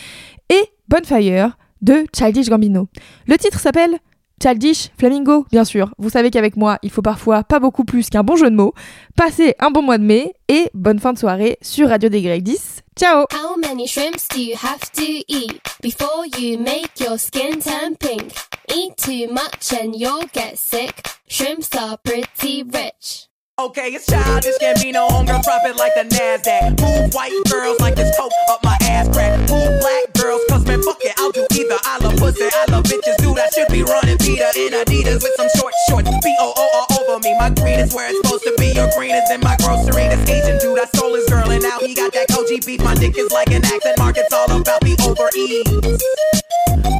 et 0.49 0.63
Bonfire 0.87 1.57
de 1.81 2.05
Childish 2.15 2.47
Gambino. 2.47 2.87
Le 3.27 3.35
titre 3.37 3.59
s'appelle 3.59 3.99
Childish 4.41 4.89
Flamingo, 4.97 5.45
bien 5.51 5.65
sûr. 5.65 5.93
Vous 5.97 6.09
savez 6.09 6.29
qu'avec 6.29 6.55
moi, 6.57 6.77
il 6.83 6.91
faut 6.91 7.01
parfois 7.01 7.43
pas 7.43 7.59
beaucoup 7.59 7.85
plus 7.85 8.09
qu'un 8.09 8.23
bon 8.23 8.35
jeu 8.35 8.49
de 8.49 8.55
mots. 8.55 8.73
Passez 9.15 9.55
un 9.59 9.71
bon 9.71 9.81
mois 9.81 9.97
de 9.97 10.03
mai 10.03 10.33
et 10.47 10.69
bonne 10.73 10.99
fin 10.99 11.13
de 11.13 11.17
soirée 11.17 11.57
sur 11.61 11.89
Radio 11.89 12.09
DY10. 12.09 12.81
Ciao 12.97 13.25
How 13.33 13.57
many 13.57 13.87
shrimps 13.87 14.27
do 14.29 14.39
you 14.39 14.55
have 14.55 14.91
to 14.93 15.03
eat 15.27 15.61
before 15.81 16.25
you 16.39 16.59
make 16.59 16.99
your 16.99 17.17
skin 17.17 17.59
turn 17.59 17.95
pink? 17.99 18.33
Eat 18.75 18.97
too 18.97 19.31
much 19.33 19.73
and 19.73 19.93
you'll 19.95 20.27
get 20.33 20.57
sick. 20.57 21.05
Shrimps 21.27 21.69
are 21.75 21.97
pretty 22.03 22.63
rich. 22.63 23.27
Okay, 23.59 23.89
it's 23.89 24.05
childish 24.05 24.53
can't 24.59 24.79
be 24.83 24.91
no 24.91 25.07
homegirl, 25.07 25.41
drop 25.41 25.65
it 25.65 25.75
like 25.77 25.89
the 25.97 26.05
Nasdaq. 26.13 26.77
Move 26.77 27.11
white 27.11 27.33
girls 27.49 27.79
like 27.79 27.95
this 27.95 28.15
coke 28.15 28.29
up 28.51 28.63
my 28.63 28.77
ass 28.85 29.09
crack. 29.09 29.33
Move 29.49 29.81
black 29.81 30.13
girls, 30.13 30.45
cause 30.47 30.63
man, 30.67 30.77
fuck 30.83 31.01
it, 31.01 31.17
I'll 31.17 31.31
do 31.31 31.41
either. 31.57 31.73
I 31.81 31.97
love 31.97 32.21
pussy, 32.21 32.45
I 32.45 32.69
love 32.69 32.85
bitches, 32.85 33.17
dude. 33.17 33.39
I 33.39 33.49
should 33.57 33.65
be 33.73 33.81
running 33.81 34.19
Peter 34.19 34.45
in 34.53 34.77
Adidas 34.77 35.25
with 35.25 35.33
some 35.41 35.49
short 35.57 35.73
shorts. 35.89 36.05
B 36.21 36.37
O 36.37 36.53
O 36.55 36.85
all 36.85 37.01
over 37.01 37.17
me. 37.25 37.33
My 37.39 37.49
green 37.49 37.79
is 37.79 37.91
where 37.95 38.05
it's 38.07 38.21
supposed 38.21 38.43
to 38.43 38.53
be. 38.61 38.77
Your 38.77 38.93
green 38.93 39.15
is 39.15 39.25
in 39.31 39.41
my 39.41 39.57
grocery. 39.65 40.05
This 40.05 40.29
Asian 40.29 40.61
dude, 40.61 40.77
I 40.77 40.85
stole 40.93 41.15
his 41.15 41.25
girl, 41.25 41.49
and 41.49 41.63
now 41.63 41.79
he 41.79 41.95
got 41.95 42.13
that 42.13 42.29
Koji 42.29 42.63
beef. 42.63 42.83
My 42.83 42.93
dick 42.93 43.17
is 43.17 43.31
like 43.31 43.49
an 43.49 43.65
accent 43.65 43.97
mark, 43.97 44.17
it's 44.21 44.31
all 44.37 44.53
about 44.53 44.81
the 44.85 44.93
overeat. 45.01 46.36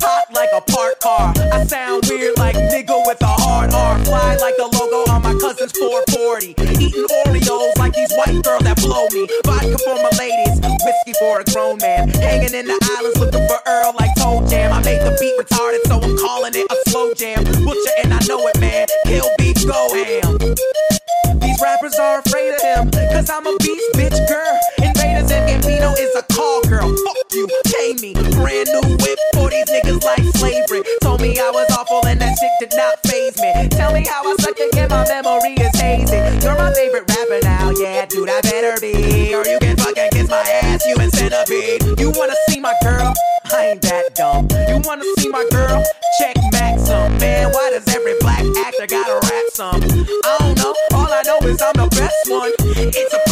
Hot 0.02 0.34
like 0.34 0.50
a 0.54 0.62
parked 0.62 1.02
car. 1.02 1.34
I 1.52 1.66
sound 1.66 2.06
weird 2.10 2.38
like 2.38 2.56
nigga 2.56 3.02
with 3.06 3.22
a 3.22 3.28
hard 3.28 3.74
R. 3.74 4.00
Fly 4.06 4.36
like 4.38 4.56
the 4.58 4.68
logo 4.68 5.10
on 5.12 5.22
my 5.24 5.34
cousin's 5.40 5.72
440. 5.78 6.56
Eating 6.84 7.08
Oreos 7.26 7.78
like 7.78 7.94
these 7.94 8.12
white 8.14 8.42
girls 8.44 8.64
that 8.64 8.78
blow 8.78 9.08
me. 9.12 9.28
Vodka 9.46 9.78
for 9.84 9.98
my 9.98 10.12
ladies, 10.18 10.60
whiskey 10.86 11.14
for 11.20 11.42
a 11.42 11.46
grown 11.52 11.78
man. 11.82 12.10
Hanging 12.22 12.54
in 12.54 12.66
the 12.66 12.78
islands 12.98 13.18
looking 13.20 13.46
for 13.48 13.60
Earl 13.66 13.94
like 14.00 14.14
Toe 14.18 14.46
Jam. 14.48 14.74
I 14.74 14.82
made 14.84 15.02
the 15.02 15.16
beat 15.20 15.36
retarded, 15.40 15.82
so 15.88 16.00
I'm 16.02 16.18
calling 16.18 16.54
it 16.56 16.68
a 16.70 16.78
slow 16.90 17.14
jam. 17.14 17.44
Butcher 17.44 17.96
and 18.04 18.14
I 18.14 18.20
know 18.28 18.42
it, 18.48 18.60
man. 18.60 18.88
Kill 19.06 19.30
beef, 19.38 19.58
go 19.66 19.90
ham. 19.94 20.38
These 21.40 21.60
rappers 21.62 21.96
are 21.96 22.20
afraid 22.20 22.54
of 22.54 22.62
him, 22.62 22.92
cause 23.12 23.30
I'm 23.30 23.46
a 23.48 23.56
beast, 23.60 23.90
bitch, 23.96 24.18
girl. 24.30 24.56
Invaders 24.78 25.32
and 25.32 25.44
Gambino 25.50 25.94
is 25.98 26.14
a 26.16 26.24
call 26.34 26.62
girl. 26.70 26.86
Fuck 26.86 27.18
you, 27.34 27.48
pay 27.66 27.94
me. 28.02 28.14
Brand 28.38 28.70
new 28.72 28.98
shit 32.38 32.52
did 32.60 32.74
not 32.78 33.00
phase 33.02 33.38
me. 33.42 33.68
Tell 33.70 33.94
me 33.94 34.06
how 34.06 34.22
I 34.22 34.36
suck 34.40 34.58
again, 34.60 34.90
my 34.90 35.06
memory 35.08 35.54
is 35.58 35.76
hazy. 35.80 36.18
You're 36.46 36.56
my 36.56 36.74
favorite 36.74 37.10
rapper 37.10 37.40
now, 37.44 37.72
yeah, 37.72 38.06
dude, 38.06 38.30
I 38.30 38.42
better 38.42 38.80
be. 38.80 39.34
Or 39.34 39.46
you 39.46 39.58
can 39.60 39.78
fucking 39.78 40.10
kiss 40.12 40.30
my 40.30 40.46
ass, 40.64 40.86
human 40.86 41.10
centipede. 41.12 42.00
You 42.00 42.12
wanna 42.12 42.36
see 42.48 42.60
my 42.60 42.74
girl? 42.84 43.14
I 43.54 43.74
ain't 43.74 43.82
that 43.82 44.14
dumb. 44.16 44.48
You 44.70 44.82
wanna 44.86 45.06
see 45.18 45.30
my 45.30 45.46
girl? 45.52 45.84
Check 46.20 46.36
Maxim. 46.52 47.18
Man, 47.18 47.52
why 47.52 47.70
does 47.72 47.88
every 47.96 48.16
black 48.20 48.46
actor 48.66 48.88
gotta 48.88 49.20
rap 49.24 49.46
some? 49.54 49.82
I 49.82 50.38
don't 50.40 50.58
know. 50.58 50.74
All 50.94 51.10
I 51.10 51.22
know 51.26 51.40
is 51.48 51.62
I'm 51.62 51.74
the 51.74 51.88
best 51.90 52.30
one. 52.30 52.52
It's 52.60 53.14
a 53.14 53.27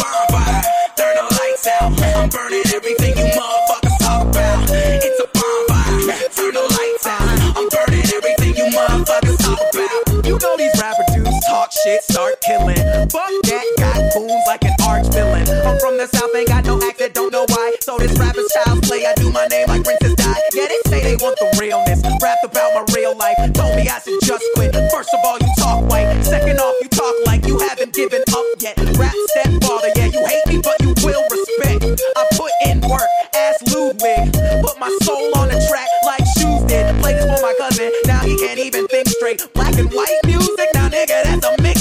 You 10.36 10.42
know 10.42 10.56
these 10.58 10.76
rapper 10.78 11.00
dudes 11.14 11.46
talk 11.48 11.72
shit, 11.72 12.02
start 12.02 12.36
killing. 12.42 12.76
Fuck 13.08 13.32
that, 13.48 13.64
got 13.78 13.96
goons 14.12 14.44
like 14.46 14.62
an 14.68 14.76
arch 14.84 15.08
villain. 15.08 15.48
I'm 15.64 15.80
from 15.80 15.96
the 15.96 16.06
south, 16.12 16.28
ain't 16.36 16.48
got 16.48 16.66
no 16.66 16.76
accent, 16.76 17.14
don't 17.14 17.32
know 17.32 17.46
why. 17.48 17.72
So 17.80 17.96
this 17.96 18.12
rapper's 18.20 18.44
child's 18.52 18.86
play, 18.86 19.06
I 19.06 19.14
do 19.14 19.32
my 19.32 19.46
name 19.46 19.66
like 19.68 19.82
Princess 19.84 20.12
Di. 20.12 20.36
Yeah, 20.52 20.68
they 20.68 20.80
say 20.92 21.00
they 21.00 21.16
want 21.24 21.40
the 21.40 21.56
realness. 21.56 22.04
Rap 22.20 22.36
about 22.44 22.68
my 22.76 22.84
real 22.92 23.16
life. 23.16 23.36
Told 23.56 23.80
me 23.80 23.88
I 23.88 23.96
should 24.04 24.20
just 24.20 24.44
quit. 24.56 24.76
First 24.92 25.08
of 25.16 25.24
all, 25.24 25.38
you 25.40 25.48
talk 25.56 25.88
white. 25.88 26.20
Second 26.20 26.60
off, 26.60 26.76
you 26.82 26.88
talk 26.92 27.14
like 27.24 27.46
you 27.46 27.58
haven't 27.58 27.94
given 27.94 28.20
up 28.28 28.44
yet. 28.60 28.76
Rap 29.00 29.16
stepfather, 29.32 29.88
yeah, 29.96 30.12
you 30.12 30.20
hate 30.20 30.44
me, 30.52 30.60
but 30.60 30.76
you 30.84 30.92
will 31.00 31.24
respect. 31.32 31.80
I 32.12 32.28
put 32.36 32.52
in 32.68 32.84
work, 32.84 33.08
ass 33.32 33.56
Ludwig. 33.72 34.36
Put 34.60 34.76
my 34.76 34.92
soul 35.00 35.32
on 35.40 35.48
the 35.48 35.64
track 35.72 35.88
like 36.04 36.28
shoes 36.36 36.60
did. 36.68 36.92
Play 37.00 37.16
this 37.16 37.24
for 37.24 37.40
my 37.40 37.56
cousin, 37.56 37.88
now 38.04 38.20
he 38.20 38.36
can't 38.36 38.60
even 38.60 38.86
think 38.88 39.08
straight. 39.08 39.40
Black 39.54 39.72
and 39.80 39.90
white 39.92 40.25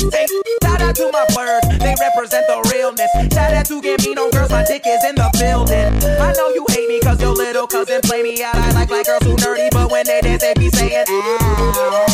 mixtape. 0.06 0.30
Shout 0.64 0.82
out 0.82 0.96
to 0.96 1.12
my 1.12 1.26
birds, 1.34 1.68
they 1.80 1.96
represent 2.00 2.46
the 2.48 2.70
realness. 2.72 3.10
Shout 3.34 3.54
out 3.54 3.66
to 3.66 3.82
Gambino 3.82 4.32
girls, 4.32 4.52
my 4.52 4.64
dick 4.66 4.84
is 4.86 5.04
in 5.06 5.16
the 5.16 5.30
building. 5.40 5.94
I 6.20 6.34
know 6.34 6.50
you 6.50 6.66
hate 6.70 6.88
me 6.88 7.00
cause 7.00 7.22
your 7.22 7.34
little 7.34 7.68
cousin 7.68 8.02
play 8.02 8.24
me 8.24 8.44
out. 8.44 8.56
I 8.56 8.72
like 8.72 8.90
black 8.90 9.06
girls 9.06 9.24
who 9.24 9.36
nerdy, 9.38 9.70
but 9.72 9.92
when 9.92 10.06
they 10.06 10.22
dance, 10.22 10.42
they 10.42 10.54
be 10.56 10.70
saying, 10.70 11.06
"Ow." 11.08 12.06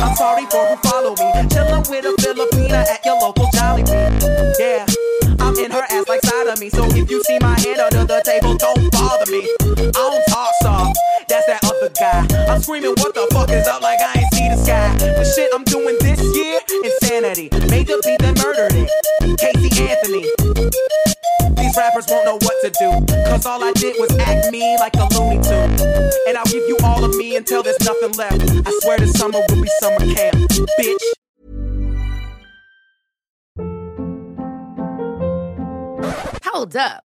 I'm 0.00 0.14
sorry 0.16 0.46
for 0.46 0.64
who 0.66 0.76
follow 0.88 1.10
me. 1.10 1.28
Chillin' 1.48 1.88
with 1.90 2.04
a 2.04 2.14
Filipina 2.22 2.86
at 2.86 3.04
your 3.04 3.18
local 3.20 3.46
Jollibee. 3.54 4.56
Yeah. 4.58 4.86
I'm 5.40 5.54
in 5.58 5.70
her 5.70 5.86
ass 5.90 6.08
like 6.08 6.22
side 6.24 6.48
of 6.48 6.58
me. 6.58 6.70
So 6.70 6.84
if 6.90 7.10
you 7.10 7.22
see 7.22 7.38
my 7.40 7.58
hand 7.60 7.78
under 7.80 8.04
the 8.04 8.20
table, 8.24 8.56
don't 8.56 8.90
bother 8.90 9.30
me. 9.30 9.46
I 9.62 9.92
don't 9.94 10.26
talk 10.28 10.50
soft, 10.62 10.98
that's 11.28 11.46
that 11.46 11.62
other 11.64 11.90
guy. 11.94 12.26
I'm 12.50 12.60
screaming, 12.60 12.94
what 12.98 13.14
the 13.14 13.26
fuck 13.32 13.50
is 13.50 13.66
up 13.68 13.82
like 13.82 14.00
I 14.00 14.20
ain't 14.20 14.34
see 14.34 14.48
the 14.48 14.56
sky. 14.56 14.90
The 14.98 15.24
shit 15.24 15.50
I'm 15.54 15.64
doing 15.64 15.96
this 16.00 16.20
year, 16.34 16.60
insanity. 17.36 17.70
Made 17.70 17.86
the 17.86 18.00
beat, 18.04 18.20
murdered 18.44 18.72
it. 18.74 18.90
Casey 19.38 19.70
Anthony. 19.88 20.24
These 21.56 21.76
rappers 21.76 22.06
won't 22.08 22.24
know 22.24 22.38
what 22.40 22.56
to 22.62 22.70
do. 22.70 23.14
Cause 23.26 23.46
all 23.46 23.62
I 23.62 23.72
did 23.72 23.96
was 23.98 24.16
act 24.18 24.50
me 24.50 24.76
like 24.78 24.94
a 24.96 25.06
Looney 25.14 25.42
Tune. 25.42 25.70
And 26.28 26.36
I'll 26.36 26.44
give 26.46 26.66
you 26.68 26.78
all 26.82 27.04
of 27.04 27.14
me 27.16 27.36
until 27.36 27.62
there's 27.62 27.80
nothing 27.80 28.12
left. 28.12 28.42
I 28.66 28.78
swear 28.82 28.98
this 28.98 29.12
summer 29.12 29.40
will 29.48 29.62
be 29.62 29.68
summer 29.80 30.14
camp. 30.14 30.36
Bitch. 30.78 31.02
Hold 36.44 36.76
up. 36.76 37.05